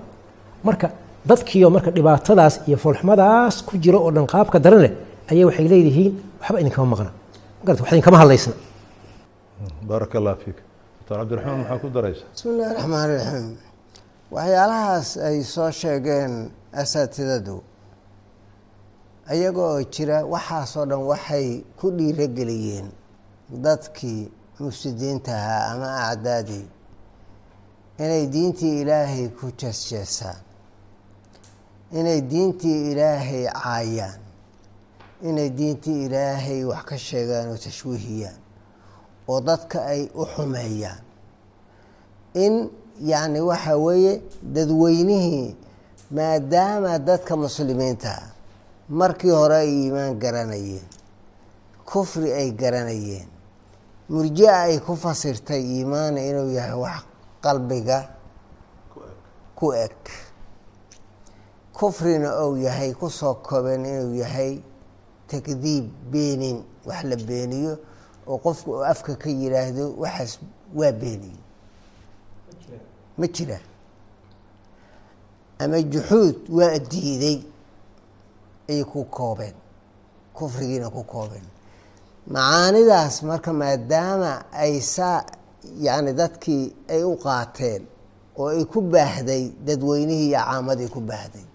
marka 0.68 0.88
dadkiio 1.30 1.70
marka 1.76 1.90
dhibaatadaas 1.98 2.56
iyo 2.68 2.78
foolxumadaas 2.84 3.56
ku 3.68 3.74
jiro 3.84 4.00
oo 4.06 4.12
dhan 4.16 4.26
qaabka 4.34 4.58
daran 4.66 4.82
leh 4.86 4.92
ayay 5.32 5.46
waxay 5.50 5.68
leeyihiin 5.74 6.12
waxba 6.42 6.58
idinkama 6.62 6.88
maqna. 6.94 7.12
Magarata 7.62 7.82
wax 7.84 7.92
idinkama 7.94 8.18
hadlaysna. 8.22 8.54
Baaraka 9.90 10.16
allah 10.20 10.36
fiik. 10.44 10.58
Doctor 11.00 11.16
cabdiraxmaan 11.22 11.58
maxaa 11.62 11.78
ku 11.84 11.88
daraysa? 11.96 12.24
Bismi 12.34 12.50
illahi 12.54 12.74
raxmaan 12.78 13.10
iraxiim 13.14 13.46
waxyaalahaas 14.32 15.10
ay 15.28 15.38
soo 15.54 15.72
sheegeen 15.72 16.34
asaatidadu 16.82 17.58
ayagoo 19.32 19.78
jira 19.94 20.18
waxaasoo 20.34 20.86
dhan 20.90 21.02
waxay 21.12 21.48
ku 21.80 21.88
dhiirogeliyeen 21.98 22.88
dadkii 23.66 24.22
mufsidiinta 24.60 25.32
ahaa 25.40 25.64
ama 25.72 25.90
acdaadii 26.12 26.68
inay 28.04 28.24
diintii 28.36 28.82
ilaahay 28.82 29.28
ku 29.40 29.46
jeesjeesaan 29.62 30.40
inay 32.00 32.20
diintii 32.32 32.80
ilaahay 32.92 33.44
caayaan 33.64 34.20
inay 35.30 35.50
diintii 35.60 36.06
ilaahay 36.06 36.60
wax 36.72 36.84
ka 36.90 36.98
sheegaan 37.08 37.48
oo 37.54 37.58
tashwiihiyaan 37.66 38.38
oo 39.32 39.40
dadka 39.42 39.78
ay 39.94 40.02
u 40.22 40.24
xumeeyaan. 40.34 41.00
In 42.44 42.54
yacni 43.02 43.40
waxa 43.42 43.78
weeye 43.78 44.22
dadweynihii 44.44 45.56
maadaama 46.12 47.00
dadka 47.00 47.36
muslimiinta 47.38 48.14
markii 48.90 49.30
hore 49.32 49.56
ay 49.56 49.70
iimaan 49.70 50.20
garanayeen 50.20 50.86
kufri 51.86 52.34
ay 52.34 52.52
garanayeen 52.52 53.28
murjia 54.10 54.62
ay 54.62 54.80
ku 54.80 54.96
fasirtay 54.96 55.62
iimaana 55.62 56.20
inuu 56.30 56.50
yahay 56.52 56.74
wax 56.80 57.02
qalbiga 57.42 58.10
ku 59.56 59.74
eg. 59.74 59.98
Kufrina 61.74 62.30
ou 62.42 62.58
yahay 62.58 62.94
ku 62.94 63.10
soo 63.10 63.36
koben 63.48 63.86
inuu 63.86 64.16
yahay 64.16 64.62
takdiib 65.28 65.86
beenin 66.12 66.64
wax 66.86 67.04
la 67.04 67.16
beeniyo 67.16 67.78
oo 68.28 68.38
qofku 68.38 68.72
afka 68.86 69.16
ka 69.16 69.30
yidhaahdo 69.30 69.86
waxaas 70.02 70.40
waa 70.76 70.92
beeniye 70.92 71.38
ma 73.18 73.28
jira. 73.36 73.60
Ama 75.60 75.78
juxuud 75.92 76.38
waa 76.58 76.78
diiday 76.92 77.38
ayay 78.70 78.84
ku 78.92 79.00
koobeen 79.06 79.56
kufrigiina 80.38 80.90
ku 80.96 81.04
koobeen. 81.04 81.46
Macaanidaas 82.34 83.16
marka 83.24 83.52
maadaama 83.54 84.32
ay 84.64 84.74
saa 84.82 85.26
yacni 85.86 86.12
dadkii 86.20 86.66
ay 86.94 87.04
u 87.04 87.14
qaateen 87.24 87.82
oo 88.40 88.48
ay 88.54 88.66
ku 88.72 88.80
baahday 88.94 89.44
dadweynihii 89.66 90.28
iyo 90.30 90.40
caamadii 90.46 90.90
ku 90.96 91.00
baahday. 91.10 91.46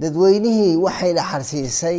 Dadweynihii 0.00 0.76
waxay 0.84 1.12
dhaxalsiisay 1.18 1.98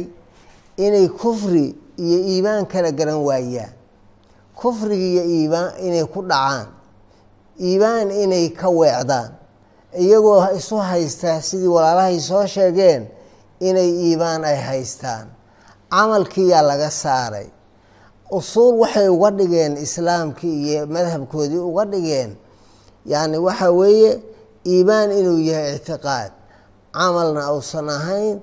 inay 0.85 1.07
kufri 1.19 1.65
iyo 1.97 2.17
iimaan 2.31 2.65
kala 2.71 2.91
garan 2.91 3.19
waayaan. 3.27 3.73
Kufrigi 4.59 5.07
iyo 5.13 5.23
iimaan 5.35 5.69
inay 5.85 6.05
ku 6.13 6.19
dhacaan 6.21 6.67
iimaan 7.59 8.11
inay 8.11 8.49
ka 8.49 8.69
weecdaan. 8.69 9.31
Iyagoo 9.93 10.47
isu 10.57 10.75
haystaa 10.77 11.41
sidii 11.41 11.67
walaalahay 11.67 12.19
soo 12.19 12.45
sheegeen 12.47 13.07
inay 13.59 13.89
iimaan 14.05 14.43
ay 14.43 14.57
haystaan. 14.57 15.27
Camalkiiyaa 15.91 16.61
laga 16.65 16.89
saaray. 16.89 17.47
Usuul 18.31 18.79
waxay 18.81 19.07
uga 19.09 19.29
dhigeen 19.31 19.77
islaamkii 19.77 20.55
iyo 20.73 20.87
madhabkoodii 20.87 21.57
uga 21.61 21.85
dhigeen. 21.85 22.35
Yacni 23.05 23.37
waxa 23.37 23.71
weeye 23.71 24.21
iimaan 24.65 25.11
inuu 25.11 25.37
yahay 25.39 25.75
ictiqaad. 25.75 26.31
Camalna 26.93 27.53
uusan 27.53 27.89
ahayn 27.89 28.39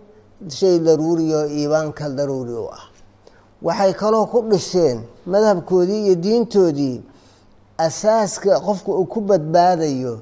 shay 0.48 0.78
daruuriyo 0.78 1.46
iimaanka 1.50 2.08
daruuri 2.10 2.52
u 2.54 2.68
ah. 2.70 2.84
Waxay 3.62 3.92
kaloo 3.94 4.26
ku 4.26 4.42
dhiseen 4.50 5.02
madhabkoodii 5.26 6.06
iyo 6.06 6.14
diintoodii 6.14 7.02
asaaska 7.86 8.60
qofku 8.66 8.90
uu 9.00 9.06
ku 9.12 9.20
badbaadayo 9.20 10.14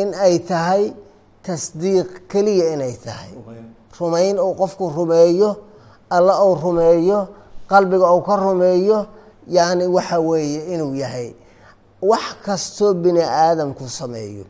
in 0.00 0.08
ay 0.26 0.38
tahay 0.50 0.92
tasdiiq 1.46 2.10
keliya 2.30 2.66
inay 2.74 2.94
tahay. 3.04 3.30
Rumayn 4.00 4.36
uu 4.38 4.54
qofku 4.60 4.84
rumeeyo 4.96 5.50
alla 6.10 6.34
uu 6.44 6.54
rumeeyo 6.64 7.18
qalbiga 7.70 8.08
uu 8.14 8.22
ka 8.28 8.34
rumeeyo 8.36 9.06
yacni 9.56 9.86
waxa 9.96 10.18
weeye 10.20 10.60
inuu 10.74 10.94
yahay. 10.94 11.28
Wax 12.02 12.24
kastoo 12.44 12.94
bini 12.94 13.22
aadamku 13.22 13.88
sameeyo 13.88 14.44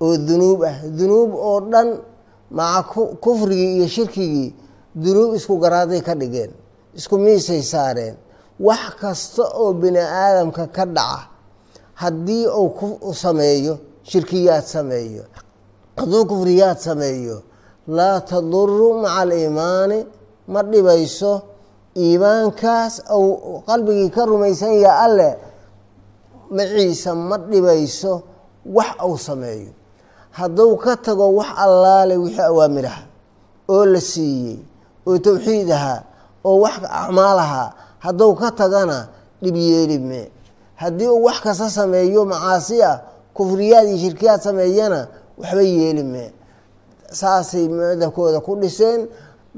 oo 0.00 0.16
dunuub 0.16 0.62
ah. 0.64 0.76
Dunuub 0.98 1.30
oo 1.34 1.60
dhan 1.60 1.88
maca 2.50 2.82
kufrigii 3.22 3.76
iyo 3.76 3.88
shirkigii 3.88 4.54
dunuub 4.94 5.34
isku 5.34 5.56
garaaday 5.58 6.00
ka 6.00 6.14
dhigeen 6.14 6.50
isku 6.94 7.18
miisay 7.18 7.62
saareen. 7.62 8.14
Wax 8.60 8.94
kasta 9.00 9.42
oo 9.54 9.72
bini 9.72 9.98
aadamka 9.98 10.66
ka 10.66 10.84
dhaca 10.86 11.26
haddii 12.02 12.46
uu 12.46 13.14
sameeyo 13.24 13.74
shirkiyaad 14.10 14.64
sameeyo 14.74 15.24
hadduu 15.96 16.24
kufriyaad 16.30 16.78
sameeyo 16.78 17.36
laa 17.96 18.20
taduru 18.20 18.88
maca 19.02 19.16
aliimaani 19.22 19.98
ma 20.52 20.60
dhibayso 20.70 21.32
iimaankaas 22.04 22.94
ou 23.16 23.24
qalbigii 23.68 24.10
ka 24.14 24.22
rumaysan 24.30 24.74
yaha 24.84 24.98
alleh 25.06 25.32
maciisa 26.50 27.14
ma 27.14 27.36
dhibayso 27.38 28.22
wax 28.76 28.92
uu 29.08 29.18
sameeyo. 29.18 29.72
Hadduu 30.30 30.76
ka 30.76 30.96
tago 30.96 31.26
wax 31.38 31.48
allaale 31.64 32.16
wixii 32.16 32.40
awaamiraha 32.50 33.02
oo 33.68 33.84
la 33.92 34.00
siiyey 34.00 34.58
oo 35.06 35.18
towxiid 35.18 35.70
ahaa 35.70 36.02
oo 36.44 36.60
wax 36.64 36.74
acmaal 37.00 37.38
ahaa 37.38 37.68
hadduu 38.04 38.34
ka 38.40 38.50
tagana 38.50 39.08
dhib 39.42 39.56
yeeli 39.56 39.98
mee 39.98 40.30
haddii 40.82 41.08
uu 41.14 41.22
wax 41.26 41.38
kasta 41.44 41.70
sameeyo 41.70 42.24
macaasi 42.32 42.76
ah 42.90 42.96
kufriyaad 43.36 43.86
iyo 43.88 43.98
shirkiyaad 44.04 44.40
sameeyana 44.48 45.00
waxba 45.38 45.62
yeeli 45.62 46.02
mee 46.12 46.30
saasay 47.20 47.68
madabkooda 47.68 48.40
ku 48.46 48.52
dhiseen 48.60 49.00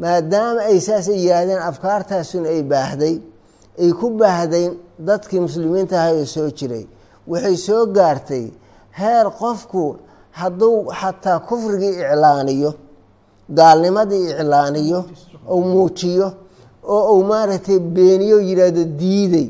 maadaama 0.02 0.60
ay 0.70 0.78
saasay 0.86 1.16
yihaahdeen 1.24 1.62
afkaartaasuna 1.70 2.48
ay 2.54 2.62
baahday. 2.72 3.16
Ay 3.82 3.90
ku 4.00 4.06
baahday 4.20 4.66
dadkii 5.08 5.40
muslimiinta 5.46 5.94
ahay 6.00 6.16
oo 6.22 6.26
soo 6.34 6.48
jiray. 6.58 6.84
Waxay 7.30 7.56
soo 7.66 7.82
gaartay 7.96 8.44
heer 9.00 9.26
qofku 9.40 9.82
hadduu 10.38 10.76
xataa 11.00 11.38
kufrigii 11.48 11.94
iclaaniyo 12.02 12.70
gaalnimadii 13.58 14.24
iclaaniyo 14.30 15.00
ou 15.52 15.60
muujiyo 15.72 16.28
oo 16.94 17.02
uu 17.16 17.24
maaragtay 17.30 17.78
beeniyo 17.78 18.36
yidhaahdo 18.48 18.84
diiday 19.00 19.48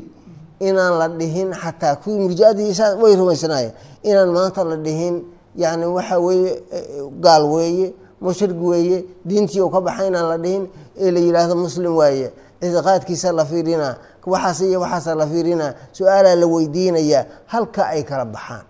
inaan 0.59 0.93
la 0.99 1.07
dhihin 1.09 1.53
xataa 1.53 1.95
kuwii 1.95 2.19
murjiadiisa 2.19 2.95
way 3.01 3.15
rumaysanaayeen 3.15 3.73
inaan 4.03 4.29
maanta 4.29 4.63
la 4.63 4.75
dhihin 4.75 5.23
yani 5.55 5.85
waxa 5.85 6.19
weeye 6.19 6.63
gaal 7.21 7.43
weeye 7.53 7.93
mushrig 8.21 8.61
weeye 8.63 9.05
diintii 9.25 9.61
u 9.61 9.69
ka 9.69 9.81
baxa 9.81 10.05
inaan 10.07 10.27
la 10.29 10.37
dhihin 10.37 10.67
ee 10.97 11.11
la 11.11 11.19
yidhaahdo 11.19 11.55
muslim 11.55 11.95
waaye. 11.95 12.31
Ictiqaadkiisa 12.61 13.31
la 13.31 13.45
fiirinaa 13.45 13.95
waxaas 14.25 14.61
iyo 14.61 14.79
waxaasa 14.81 15.15
la 15.15 15.27
fiirinaa 15.27 15.73
su'aalaa 15.93 16.35
la 16.35 16.47
weydiinayaa 16.47 17.25
halka 17.45 17.85
ay 17.87 18.03
kala 18.03 18.25
baxaan. 18.25 18.63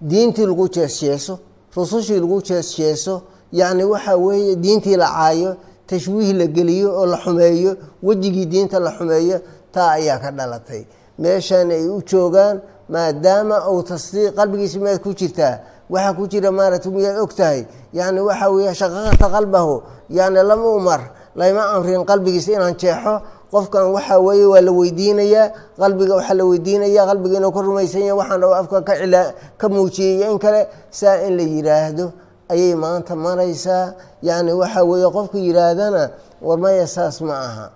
Diintii 0.00 0.46
lagu 0.46 0.68
jeesjeeso 0.68 1.38
rusushii 1.76 2.20
lagu 2.20 2.42
jeesjeeso 2.42 3.22
yacni 3.52 3.84
waxa 3.84 4.16
weeye 4.16 4.56
diintii 4.56 4.96
la 4.96 5.06
caayo 5.06 5.56
tashwiih 5.86 6.34
la 6.34 6.46
geliyo 6.46 6.90
oo 7.00 7.06
la 7.06 7.16
xumeeyo 7.16 7.76
wejigii 8.02 8.46
diinta 8.46 8.78
la 8.80 8.90
xumeeyo 8.98 9.40
taa 9.72 9.90
ayaa 9.98 10.18
ka 10.18 10.30
dhalatay. 10.30 10.82
Meeshan 11.18 11.70
ay 11.70 11.88
u 11.88 12.02
joogaan 12.10 12.60
maadaama 12.88 13.56
uu 13.70 13.82
tasdiiq 13.82 14.34
qalbigiisa 14.38 14.78
miyaad 14.78 15.00
ku 15.02 15.10
jirtaa 15.14 15.54
waxaa 15.90 16.14
ku 16.18 16.24
jira 16.28 16.50
maaragta 16.52 16.90
miyaad 16.90 17.18
og 17.24 17.32
tahay? 17.34 17.66
Yani 17.92 18.20
waxa 18.20 18.46
weeye 18.50 18.74
shaqaqata 18.74 19.26
qalbahu 19.34 19.82
yani 20.10 20.40
lama 20.42 20.68
umar 20.78 21.00
layma 21.36 21.62
amrin 21.74 22.04
qalbigiisa 22.04 22.52
inaan 22.52 22.74
jeexo. 22.80 23.14
Qofkan 23.52 23.86
waxa 23.96 24.20
weeye 24.20 24.46
waa 24.46 24.60
la 24.60 24.72
weydiinayaa 24.72 25.52
qalbiga 25.80 26.14
waxaa 26.20 26.34
la 26.40 26.44
weydiinaya 26.44 27.02
qalbiga 27.10 27.36
inuu 27.40 27.52
ka 27.56 27.60
rumaysan 27.60 28.00
yahay 28.04 28.18
waxaan 28.20 28.40
dhow 28.40 28.52
afka 28.54 28.78
ka 28.88 28.94
cila 29.00 29.22
ka 29.60 29.66
muujiyey 29.68 30.28
in 30.30 30.38
kale. 30.38 30.68
Saa 30.90 31.16
in 31.26 31.36
la 31.36 31.42
yidhaahdo 31.42 32.12
ayay 32.52 32.74
maanta 32.74 33.16
maraysaa. 33.16 33.94
Yani 34.22 34.52
waxa 34.52 34.84
weeye 34.84 35.08
qofku 35.16 35.36
yidhaahdana 35.40 36.10
war 36.42 36.58
maya 36.58 36.86
saas 36.86 37.20
ma 37.20 37.34
aha 37.34 37.66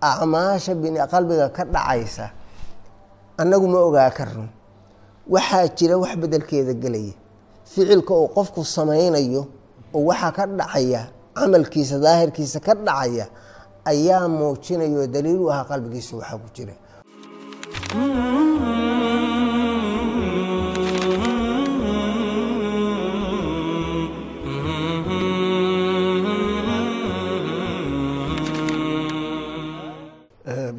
acmaasha 0.00 0.72
qalbiga 1.12 1.46
ka 1.56 1.62
dhacaysa 1.74 2.26
annagu 3.40 3.66
ma 3.72 3.78
ogaa 3.88 4.10
karno 4.18 4.46
waxaa 5.34 5.66
jira 5.76 5.96
wax 6.02 6.12
bedelkeeda 6.22 6.72
gelaya 6.82 7.14
ficilka 7.72 8.12
uu 8.14 8.28
qofku 8.36 8.60
samaynayo 8.64 9.42
oo 9.94 10.02
waxaa 10.10 10.32
ka 10.36 10.44
dhacaya 10.58 11.02
camalkiisa 11.36 11.96
daahirkiisa 12.04 12.58
ka 12.66 12.72
dhacaya 12.86 13.26
ayaa 13.90 14.28
muujinaya 14.28 14.98
oo 15.00 15.06
daliil 15.14 15.40
u 15.44 15.50
ahaa 15.52 15.64
qalbigiisa 15.70 16.12
waxaa 16.20 16.38
ku 16.42 16.48
jira 16.56 16.74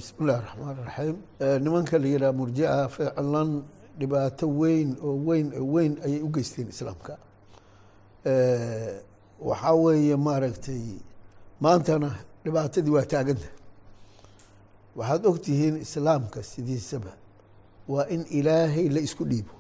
bismi 0.02 0.26
illahi 0.26 0.42
raxmaan 0.46 0.78
raxiim 0.88 1.18
nimanka 1.64 1.96
la 2.02 2.08
yidhaha 2.14 2.34
murjica 2.40 2.90
ficlan 2.96 3.50
dhibaato 4.00 4.46
weyn 4.62 4.90
oo 5.08 5.14
weyn 5.28 5.48
oo 5.60 5.66
weyn 5.76 5.94
ayay 6.06 6.22
u 6.22 6.30
geysteen 6.36 6.68
islaamka. 6.74 7.14
Waxaa 9.50 9.76
weeye 9.84 10.16
maaragtay 10.28 10.84
maantana 11.64 12.10
dhibaatadii 12.44 12.94
waa 12.98 13.06
taaganta. 13.14 13.50
Waxaad 14.98 15.24
ogtihiin 15.32 15.76
islaamka 15.86 16.40
sidiisaba 16.52 17.14
waa 17.94 18.06
in 18.16 18.22
ilaahay 18.38 18.90
la 18.96 19.00
isku 19.08 19.24
dhiibo. 19.32 19.54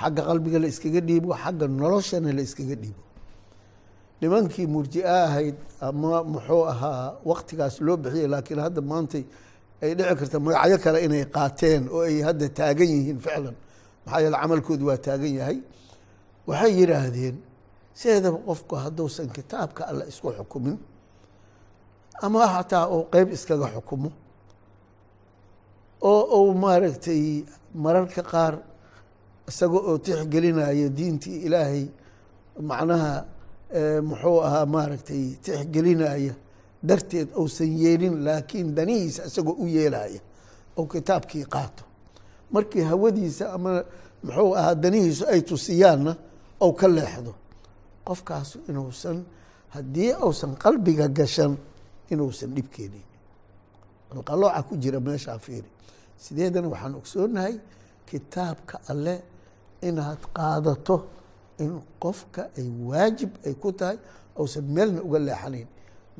Xagga 0.00 0.22
qalbiga 0.28 0.58
la 0.62 0.68
iskaga 0.72 1.00
dhiibo 1.08 1.30
xagga 1.42 1.66
noloshana 1.80 2.30
la 2.38 2.42
iskaga 2.48 2.74
dhiibo 2.82 3.02
nimankii 4.20 4.66
murji'a 4.74 5.14
ahayd 5.26 5.56
ama 5.86 6.22
muxuu 6.32 6.62
ahaa 6.72 7.06
waktigaas 7.30 7.74
loo 7.86 7.96
bixiyay 8.02 8.28
laakiin 8.34 8.60
hadda 8.66 8.80
maantay 8.90 9.24
ay 9.82 9.90
dhici 9.98 10.14
karta 10.20 10.38
magacyo 10.46 10.78
kale 10.84 10.98
inay 11.06 11.24
qaateen 11.36 11.82
oo 11.96 12.02
ay 12.10 12.16
hadda 12.28 12.46
taagan 12.58 12.88
yihiin 12.94 13.18
ficlan. 13.24 13.56
Maxaa 14.04 14.20
yeele 14.24 14.36
camalkoodu 14.42 14.84
waa 14.90 14.98
taagan 15.06 15.32
yahay. 15.38 15.58
Waxay 16.48 16.72
yidhaahdeen 16.80 17.36
sideedaba 17.98 18.38
qofku 18.48 18.74
hadduusan 18.84 19.28
kitaabka 19.36 19.82
alla 19.90 20.04
isku 20.10 20.28
xukumin 20.38 20.76
ama 22.24 22.40
xataa 22.54 22.84
uu 22.94 23.04
qeyb 23.12 23.28
iskaga 23.36 23.66
xukumo 23.74 24.10
oo 26.10 26.22
uu 26.38 26.54
maaragtay 26.62 27.22
mararka 27.84 28.22
qaar 28.32 28.54
isaga 29.50 29.78
oo 29.88 29.94
tixgelinayo 30.04 30.86
diintii 30.98 31.38
ilaahay 31.46 31.84
macnaha 32.70 33.12
muxuu 34.08 34.40
ahaa 34.46 34.66
maaragtay 34.66 35.24
tixgelinaya 35.44 36.34
darteed 36.88 37.28
uusan 37.40 37.70
yeelin 37.82 38.24
laakiin 38.24 38.74
danihiisa 38.76 39.22
isagoo 39.28 39.56
u 39.62 39.66
yeelaya 39.66 40.20
oo 40.76 40.86
kitaabkii 40.86 41.44
qaato. 41.44 41.82
Markii 42.50 42.82
hawadiisa 42.90 43.52
ama 43.52 43.72
muxuu 44.22 44.54
ahaa 44.56 44.74
danihiisu 44.74 45.24
ay 45.32 45.40
tusiyaanna 45.42 46.12
ou 46.60 46.72
ka 46.72 46.88
leexdo. 46.88 47.34
Qofkaasu 48.06 48.58
inuusan 48.68 49.18
haddii 49.74 50.12
uusan 50.24 50.56
qalbiga 50.62 51.08
gashan 51.08 51.56
inuusan 52.10 52.50
dhib 52.54 52.68
keenin. 52.74 53.04
Qalqalooca 54.10 54.62
ku 54.68 54.76
jira 54.76 55.00
meeshaa 55.00 55.38
fiiri. 55.38 55.68
Sideedana 56.22 56.68
waxaan 56.68 56.94
ogsoonahay 56.94 57.54
kitaabka 58.08 58.80
alle 58.90 59.14
inaad 59.88 60.18
qaadato 60.36 60.96
in 61.62 61.80
qofka 62.02 62.42
ay 62.58 62.68
waajib 62.88 63.30
ay 63.46 63.54
ku 63.62 63.72
tahay 63.72 63.98
uusan 64.38 64.64
meelna 64.74 65.00
uga 65.02 65.18
leexanayn. 65.18 65.68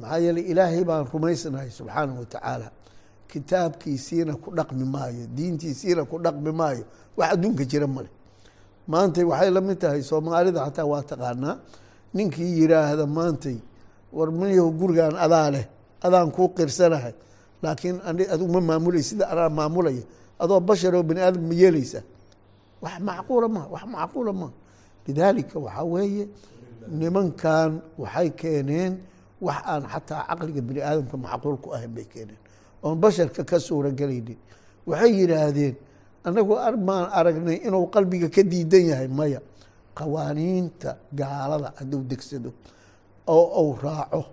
Maxaa 0.01 0.19
yeeley 0.25 0.45
ilaahay 0.51 0.85
baan 0.89 1.05
rumaysnahay 1.13 1.71
subxaanahu 1.71 2.19
watacaala 2.23 2.69
kitaabkiisiina 3.31 4.33
ku 4.43 4.49
dhaqmi 4.57 4.85
maayo 4.95 5.25
diintiisiina 5.37 6.03
ku 6.11 6.17
dhaqmi 6.19 6.53
maayo. 6.61 6.85
Wax 7.17 7.29
adduunka 7.35 7.65
jira 7.71 7.87
male 7.87 8.11
maantay 8.89 9.25
waxay 9.31 9.51
la 9.51 9.61
mid 9.61 9.79
tahay 9.83 10.03
soomaalida 10.03 10.61
xataa 10.67 10.87
waa 10.93 11.03
taqaanaa. 11.11 11.55
Ninkii 12.15 12.53
yiraahda 12.61 13.05
maantay 13.07 13.57
war 14.17 14.31
miyahu 14.33 14.71
gurigaan 14.79 15.17
adaa 15.25 15.51
leh 15.55 15.65
adaan 16.07 16.31
kuu 16.35 16.49
qirsanahay. 16.57 17.15
Laakiin 17.63 17.97
adigu 18.33 18.49
ma 18.55 18.61
maamulay 18.61 19.03
sida 19.03 19.25
anaa 19.33 19.51
maamulaya. 19.59 20.03
Adoo 20.43 20.61
bashar 20.69 20.95
oo 20.95 21.03
aadam 21.03 21.43
ma 21.49 21.55
yeeleysa 21.55 22.01
wax 22.83 22.97
macquula 23.09 23.49
ma 23.57 23.63
wax 23.75 23.85
macquula 23.95 24.33
ma 24.41 24.49
lidaalika 25.09 25.59
waxaa 25.59 25.85
weeye 25.85 26.29
nimankan 27.01 27.81
waxay 27.99 28.31
keeneen 28.41 28.93
wax 29.41 29.59
aan 29.73 29.83
xataa 29.93 30.23
caqliga 30.29 30.61
bini 30.69 30.81
aadamka 30.83 31.17
macquul 31.17 31.57
ku 31.63 31.69
ahayn 31.75 31.93
bay 31.95 32.05
keeneen. 32.05 32.39
Oon 32.83 32.97
basharka 33.01 33.45
ka 33.45 33.59
suura 33.61 33.91
gelaynin 33.91 34.39
waxay 34.87 35.13
yidhaahdeen 35.21 35.75
annagu 36.25 36.55
maan 36.89 37.07
aragnay 37.19 37.57
inuu 37.67 37.87
qalbiga 37.95 38.29
ka 38.29 38.43
diidan 38.43 38.85
yahay 38.91 39.09
maya. 39.09 39.41
Qawaaniinta 39.99 40.97
gaalada 41.13 41.73
hadduu 41.79 42.03
degsado 42.11 42.51
oo 43.27 43.63
uu 43.65 43.77
raaco. 43.83 44.25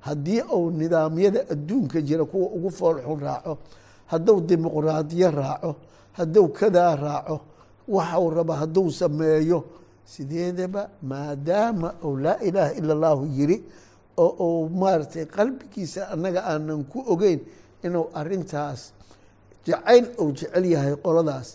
Haddii 0.00 0.40
uu 0.56 0.70
nidaamyada 0.70 1.40
adduunka 1.52 2.00
jira 2.00 2.24
kuwa 2.24 2.46
ugu 2.56 2.70
foolxun 2.70 3.20
raaco. 3.20 3.58
Hadduu 4.06 4.40
dimuqraadiyo 4.48 5.30
raaco. 5.30 5.76
Hadduu 6.12 6.48
kadaa 6.48 6.96
raaco. 6.96 7.40
Waxau 7.88 8.30
raba 8.30 8.54
hadduu 8.56 8.90
sameeyo 8.90 9.58
sideedaba 10.14 10.82
maadaama 11.10 11.88
uu 12.06 12.16
laa 12.24 12.38
ilaaha 12.48 12.72
ila 12.80 12.92
allahu 12.96 13.24
yiri 13.38 13.56
oo 14.24 14.30
uu 14.46 14.68
maaragtay 14.82 15.24
qalbigiisa 15.36 16.00
annaga 16.14 16.40
aanan 16.50 16.80
ku 16.92 16.98
ogeyn 17.12 17.40
inuu 17.86 18.06
arintaas 18.20 18.80
jacayl 19.66 20.04
uu 20.22 20.30
jecel 20.38 20.64
yahay 20.74 20.94
qoladaas 21.04 21.48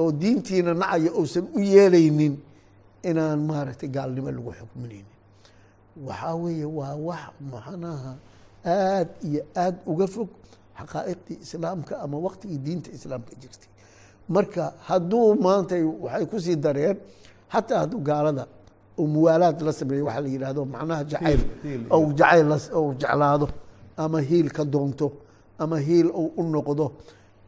oo 0.00 0.10
diintiina 0.20 0.72
nacayo 0.82 1.10
uusan 1.20 1.44
u 1.56 1.60
yeelaynin 1.72 2.34
inaan 3.10 3.40
maaragtay 3.50 3.88
gaalnimo 3.96 4.30
lagu 4.36 4.50
xukminaynin. 4.58 5.14
Waxaa 6.06 6.34
weeye 6.42 6.64
waa 6.78 6.94
wax 7.08 7.24
macnaha 7.52 8.12
aad 8.64 9.08
iyo 9.28 9.42
aad 9.62 9.76
uga 9.92 10.06
fog 10.14 10.28
xaqaa'iqdii 10.78 11.38
islaamka 11.44 11.94
ama 12.04 12.16
waqtigii 12.26 12.58
diinta 12.66 12.90
islaamka 12.96 13.32
jirtay. 13.42 13.70
Marka 14.34 14.64
hadduu 14.88 15.26
maanta 15.46 15.74
waxay 16.04 16.26
ku 16.30 16.36
sii 16.44 16.56
dareen 16.64 16.96
xataa 17.52 17.78
hadduu 17.82 18.00
gaalada 18.08 18.44
uu 18.98 19.06
muwaalaad 19.14 19.58
la 19.66 19.72
sameeyo 19.72 20.04
waxaa 20.08 20.20
la 20.26 20.28
yidhahdo 20.34 20.62
macnaha 20.74 21.02
jacayl 21.10 21.40
ou 21.96 22.04
jacayl 22.18 22.48
ou 22.78 22.86
jeclaado 23.00 23.46
ama 23.96 24.18
hiil 24.28 24.48
ka 24.56 24.64
doonto 24.64 25.06
ama 25.62 25.76
hiil 25.86 26.06
ou 26.20 26.26
u 26.36 26.42
noqdo 26.54 26.86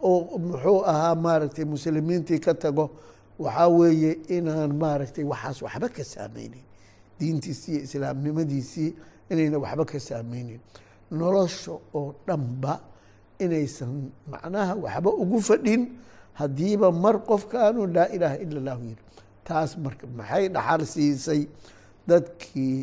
oo 0.08 0.38
muxuu 0.38 0.80
ahaa 0.90 1.14
maaragtay 1.24 1.64
muslimiintii 1.74 2.38
ka 2.46 2.52
tago 2.62 2.84
waxaa 3.44 3.68
weeye 3.78 4.12
inaan 4.36 4.72
maaragtay 4.82 5.24
waxaas 5.32 5.58
waxba 5.62 5.88
ka 5.96 6.04
saameynin 6.04 6.64
diintiisii 7.20 7.72
iyo 7.74 7.82
islaamnimadiisii 7.86 8.90
inayna 9.30 9.58
waxba 9.64 9.84
ka 9.90 9.98
saameynin 10.08 10.60
nolosha 11.10 11.72
oo 11.98 12.14
dhanba 12.26 12.74
inaysan 13.44 13.92
macnaha 14.32 14.72
waxba 14.84 15.10
ugu 15.22 15.38
fadhin 15.48 15.82
haddiiba 16.40 16.88
mar 17.04 17.16
qofkaanu 17.30 17.80
laa 17.96 18.08
ilaaha 18.16 18.36
ila 18.44 18.56
allahu 18.60 18.82
yiri 18.88 19.02
taas 19.48 19.70
marka 19.84 20.06
maxay 20.18 20.44
dhaxal 20.54 20.82
siisay 20.94 21.42
dadkii 22.08 22.78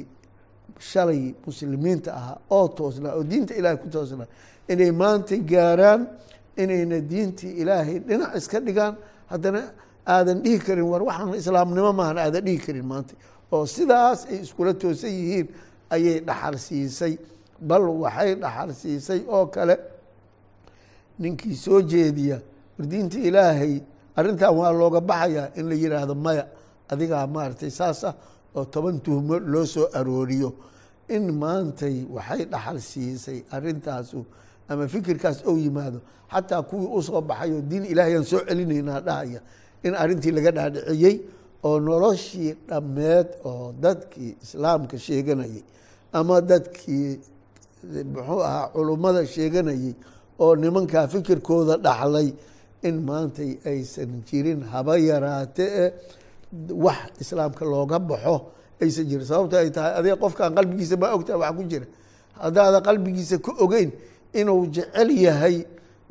shalay 0.90 1.22
muslimiinta 1.46 2.10
ahaa 2.20 2.38
oo 2.58 2.68
toosnaa 2.78 3.14
oo 3.18 3.24
diinta 3.32 3.54
ilaahay 3.60 3.78
ku 3.84 3.88
toosnaa 3.96 4.28
inay 4.72 4.92
maanta 5.02 5.36
gaaraan 5.52 6.02
inayna 6.62 6.98
diintii 7.12 7.52
ilaahay 7.62 7.98
dhinac 8.08 8.32
iska 8.40 8.58
dhigaan. 8.68 8.96
Haddana 9.32 9.62
aadan 10.14 10.38
dhihi 10.44 10.58
karin 10.66 10.86
war 10.92 11.02
waxaan 11.10 11.34
islaamnimo 11.42 11.92
maahan 12.00 12.18
aadan 12.24 12.44
dhihi 12.48 12.60
karin 12.66 12.86
maanta. 12.92 13.14
Oo 13.54 13.66
sidaas 13.76 14.20
ay 14.32 14.38
iskula 14.46 14.74
toosan 14.82 15.12
yihiin 15.20 15.48
ayay 15.96 16.18
dhaxal 16.28 16.56
siisay. 16.68 17.14
Bal 17.70 17.84
waxay 18.04 18.32
dhaxal 18.44 18.70
siisay 18.82 19.20
oo 19.36 19.46
kale 19.56 19.76
ninkii 21.20 21.56
soo 21.56 21.82
jeediya 21.82 22.38
war 22.78 22.88
diinta 22.92 23.18
ilaahay 23.28 23.74
arrintan 24.18 24.52
waa 24.60 24.72
looga 24.80 25.02
baxayaa 25.02 25.48
in 25.60 25.70
la 25.70 25.76
yidhaahdo 25.76 26.16
maya. 26.16 26.46
Adigaa 26.92 27.28
maaragtay 27.28 27.70
saas 27.80 28.04
ah 28.04 28.14
oo 28.56 28.66
toban 28.66 29.00
tuhmo 29.06 29.36
loo 29.40 29.66
soo 29.66 29.88
arooriyo. 29.94 30.50
In 31.16 31.26
maantay 31.42 32.06
waxay 32.16 32.46
dhaxal 32.52 32.80
siisay 32.90 33.40
arrintaasu 33.56 34.20
ama 34.70 34.88
fikirkaas 34.88 35.38
ou 35.50 35.58
yimaado. 35.58 36.00
Xataa 36.32 36.62
kuwii 36.70 36.90
u 36.98 37.02
soo 37.08 37.22
baxayo 37.22 37.62
diin 37.70 37.86
ilaahayaan 37.92 38.26
soo 38.32 38.40
celinaynaa 38.48 39.02
dhahaya 39.08 39.40
in 39.86 39.94
arrintii 40.02 40.32
laga 40.38 40.52
dhaadhiciyey 40.58 41.16
oo 41.68 41.80
noloshii 41.80 42.52
dhammeed 42.70 43.28
oo 43.50 43.74
dadkii 43.84 44.32
islaamka 44.44 44.98
sheeganayay 45.06 45.62
ama 46.14 46.42
dadkii 46.42 47.20
muxuu 48.14 48.42
ahaa 48.48 48.68
culummada 48.74 49.22
sheeganayay 49.26 49.94
oo 50.44 50.56
nimankaa 50.56 51.08
fikirkooda 51.14 51.78
dhaxlay 51.86 52.28
in 52.88 52.96
maantay 53.10 53.52
aysan 53.72 54.12
jirin 54.28 54.62
haba 54.72 54.94
yaraate 55.10 55.66
wax 56.86 57.00
islaamka 57.24 57.64
looga 57.66 58.00
baxo 58.10 58.36
aysan 58.82 59.06
jirin. 59.10 59.26
Sababto 59.32 59.56
ay 59.58 59.70
tahay 59.76 59.94
adiga 60.00 60.16
qofkaan 60.24 60.52
qalbigiisa 60.58 60.96
ma 61.02 61.08
ogtaha 61.18 61.38
wax 61.44 61.54
ku 61.58 61.64
jira. 61.72 61.88
Haddaada 62.42 62.80
qalbigiisa 62.88 63.38
ka 63.46 63.52
ogeyn 63.64 63.90
inuu 64.40 64.64
jecel 64.76 65.10
yahay 65.26 65.58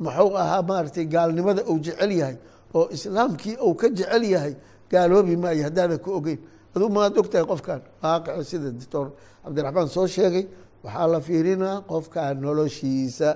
muxuu 0.03 0.33
ahaa 0.41 0.61
maaragtay 0.69 1.05
gaalnimada 1.13 1.61
uu 1.71 1.79
jecel 1.85 2.11
yahay 2.19 2.37
oo 2.73 2.87
islaamkii 2.95 3.55
uu 3.65 3.73
ka 3.79 3.87
jecel 3.97 4.23
yahay 4.33 4.53
gaaloobi 4.91 5.35
maayo 5.43 5.63
haddaada 5.67 5.97
ka 5.97 6.09
ogeyn. 6.19 6.39
Aduu 6.75 6.89
maad 6.89 7.13
ogtahay 7.21 7.45
qofkan 7.51 7.81
waaqico 8.03 8.43
sida 8.49 8.69
doctor 8.79 9.05
cabdiraxmaan 9.43 9.87
soo 9.95 10.07
sheegay 10.15 10.45
waxaa 10.83 11.07
la 11.13 11.19
fiirinaa 11.27 11.81
qofkan 11.91 12.33
noloshiisa 12.43 13.29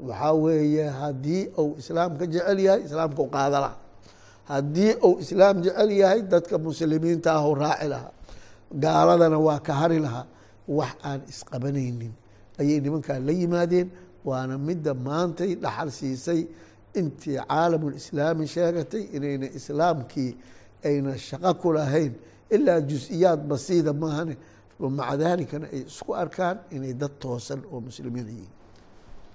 waxaa 0.00 0.32
weeye 0.32 0.84
haddii 1.00 1.48
uu 1.58 1.76
islaamka 1.78 2.26
jecel 2.26 2.58
yahay 2.66 2.82
islaamka 2.84 3.22
u 3.22 3.28
qaada 3.30 3.58
lahaa. 3.64 3.78
Haddii 4.44 4.92
uu 5.06 5.18
islaam 5.24 5.62
jecel 5.62 5.90
yahay 5.90 6.22
dadka 6.22 6.58
muslimiinta 6.58 7.32
ah 7.38 7.48
u 7.48 7.54
raaci 7.54 7.88
lahaa. 7.88 8.12
Gaaladana 8.82 9.38
waa 9.38 9.58
ka 9.66 9.72
hari 9.74 9.98
lahaa. 9.98 10.26
Wax 10.68 10.92
aan 11.04 11.20
isqabanaynin. 11.28 12.12
Ayay 12.60 12.80
nimankaa 12.80 13.18
la 13.18 13.32
yimaadeen 13.32 13.88
waana 14.24 14.58
midda 14.58 14.94
maantay 14.94 15.54
dhaxal 15.54 15.90
siisay. 15.90 16.40
Intii 16.94 17.38
caalamulislaami 17.48 18.46
sheegatay 18.46 19.02
inayna 19.16 19.46
islaamkii 19.58 20.36
ayna 20.84 21.18
shaqo 21.18 21.54
ku 21.60 21.72
lahayn. 21.72 22.12
Ilaa 22.50 22.80
jus-iyaad 22.80 23.40
basiida 23.50 23.92
maahane. 23.92 24.36
Maca 24.78 25.26
ay 25.72 25.80
isku 25.86 26.12
arkaan 26.22 26.58
inay 26.70 26.94
dad 27.00 27.12
toosan 27.22 27.60
oo 27.72 27.80
muslimiina 27.80 28.30
yihiin 28.30 28.63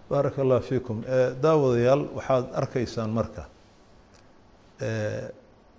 baaraka 0.09 0.41
allah 0.41 0.61
fiikum 0.61 1.01
daawadayaal 1.41 2.03
waxaad 2.17 2.45
arkaysaan 2.53 3.09
marka. 3.09 3.43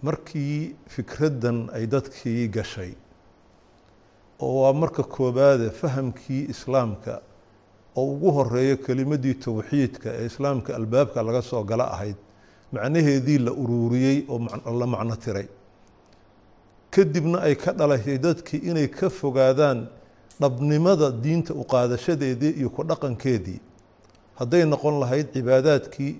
Markii 0.02 0.74
fikraddan 0.88 1.68
ay 1.74 1.86
dadkii 1.86 2.48
gashay 2.48 2.92
oo 4.40 4.62
waa 4.62 4.72
marka 4.72 5.02
koobaade 5.02 5.70
fahamkii 5.70 6.46
islaamka 6.48 7.20
oo 7.96 8.04
ugu 8.14 8.30
horeeyo 8.32 8.76
kelimadii 8.76 9.34
towxiidka 9.34 10.10
ee 10.14 10.26
islaamka 10.26 10.76
albaabka 10.76 11.22
laga 11.22 11.42
soo 11.42 11.62
gala 11.64 11.84
ahayd 11.92 12.16
macnaheedii 12.72 13.38
la 13.38 13.52
uruuriyey 13.52 14.24
oo 14.28 14.38
la 14.80 14.86
macno 14.86 15.16
tiray. 15.16 15.48
Kadibna 16.90 17.40
ay 17.42 17.54
ka 17.54 17.72
dhalashay 17.72 18.18
dadkii 18.18 18.60
inay 18.70 18.88
ka 18.88 19.10
fogaadaan 19.10 19.86
dhabnimada 20.40 21.10
diinta 21.10 21.52
u 21.54 21.64
qaadashadeedii 21.64 22.50
iyo 22.60 22.70
ku 22.70 22.82
dhaqankeedii 22.84 23.60
hadday 24.40 24.64
noqon 24.64 25.00
lahayd 25.02 25.26
cibaadaadkii 25.34 26.12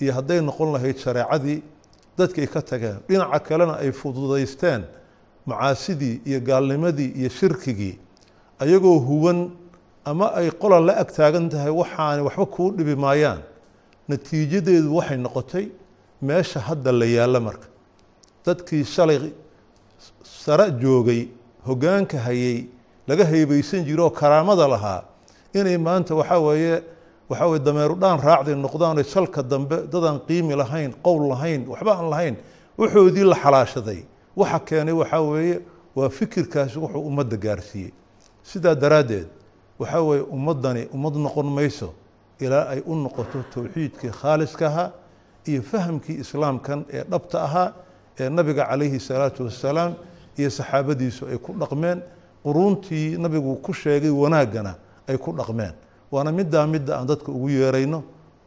iyo 0.00 0.12
hadday 0.18 0.40
noqon 0.48 0.72
lahayd 0.74 0.96
shareecadii 1.04 1.62
dadkay 2.18 2.46
ka 2.46 2.60
tageen. 2.62 2.98
Dhinaca 3.08 3.38
kalena 3.48 3.74
ay 3.82 3.92
fududaysteen 3.92 4.82
macaasidii 5.46 6.20
iyo 6.26 6.40
gaalnimadii 6.40 7.12
iyo 7.20 7.28
shirkigii. 7.28 7.98
Ayagoo 8.60 8.98
huwan 8.98 9.50
ama 10.04 10.32
ay 10.34 10.50
qola 10.50 10.80
la 10.80 10.92
ag 11.02 11.08
taagan 11.12 11.48
tahay 11.48 11.70
waxaanay 11.70 12.22
waxba 12.28 12.46
kuu 12.46 12.70
dhibi 12.76 12.94
maayaan. 12.96 13.40
Natiijadeedu 14.08 14.94
waxay 14.96 15.16
noqotay 15.18 15.66
meesha 16.22 16.60
hadda 16.60 16.92
la 16.92 17.06
yaallo 17.06 17.40
marka. 17.40 17.66
Dadkii 18.46 18.84
shalay 18.84 19.32
sare 20.24 20.70
joogay 20.80 21.28
hoggaanka 21.66 22.18
hayay 22.18 22.66
laga 23.08 23.24
heybeysan 23.24 23.84
jiro 23.84 24.04
oo 24.08 24.10
karaamada 24.10 24.68
lahaa 24.68 25.04
inay 25.54 25.76
maanta 25.76 26.14
waxaa 26.14 26.38
weeye 26.40 26.82
waxaa 27.30 27.46
weye 27.50 27.60
dameeru 27.64 27.94
dhaan 28.02 28.18
raacday 28.20 28.54
noqdaanay 28.54 29.04
salka 29.04 29.42
dambe 29.42 29.76
dadaan 29.92 30.18
qiimi 30.28 30.54
lahayn 30.56 30.92
qowl 31.02 31.28
lahayn 31.32 31.66
waxba 31.68 31.92
aan 31.98 32.10
lahayn 32.10 32.36
waxoodii 32.78 33.24
la 33.24 33.36
xalaashaday. 33.36 34.00
Waxa 34.36 34.58
keenay 34.60 34.94
waxaa 34.94 35.20
weeye 35.22 35.60
waa 35.96 36.08
fikirkaasi 36.08 36.78
wuxuu 36.78 37.02
ummadda 37.06 37.36
gaarsiiyey. 37.36 37.92
Sidaa 38.42 38.74
daraaddeed 38.74 39.28
waxaa 39.78 40.02
weeye 40.02 40.22
ummaddani 40.36 40.88
ummad 40.94 41.14
noqon 41.16 41.46
mayso 41.46 41.94
ilaa 42.40 42.68
ay 42.72 42.82
u 42.86 42.94
noqoto 42.94 43.38
towxiidkii 43.54 44.10
khaaliska 44.10 44.66
ahaa 44.66 44.90
iyo 45.46 45.62
fahamkii 45.62 46.18
islaamkan 46.24 46.84
ee 46.92 47.04
dhabta 47.04 47.42
ahaa 47.42 47.72
ee 48.20 48.28
nabiga 48.28 48.64
calayhi 48.66 49.00
salaatu 49.00 49.44
wassalaam 49.44 49.94
iyo 50.38 50.50
saxaabadiisu 50.50 51.26
ay 51.26 51.38
ku 51.38 51.52
dhaqmeen. 51.52 52.02
Quruuntii 52.44 53.18
nabigu 53.18 53.56
ku 53.62 53.72
sheegay 53.72 54.10
wanaaggana 54.10 54.74
ay 55.08 55.16
ku 55.18 55.32
dhaqmeen 55.32 55.74
waana 56.14 56.30
middaa 56.38 56.66
midda 56.74 56.92
aan 56.98 57.06
dadka 57.12 57.28
ugu 57.36 57.48
yeerayno 57.58 57.98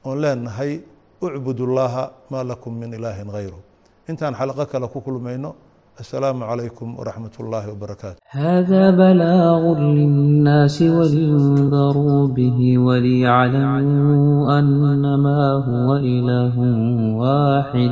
oon 0.06 0.18
leenahay 0.24 0.72
ucbudu 1.26 1.66
llaaha 1.76 2.04
maa 2.32 2.44
lakum 2.52 2.74
min 2.82 2.92
ilaahin 2.98 3.30
hayru 3.36 3.60
intaan 4.10 4.34
xalaqo 4.40 4.64
kale 4.72 4.88
ku 4.94 5.00
kulmayno 5.06 5.50
asalaamu 6.02 6.44
calaykum 6.50 6.90
waraxmat 7.00 7.34
ullaahi 7.44 7.70
wbarakaatu 7.76 8.20
hada 8.38 8.84
balaagu 9.00 9.72
linnaasi 9.98 10.86
walindaruu 10.98 12.22
bihi 12.38 12.72
waliyaclamuu 12.88 14.50
annamaa 14.58 15.50
هو 15.70 15.90
إله 16.16 16.56
واحد 17.22 17.92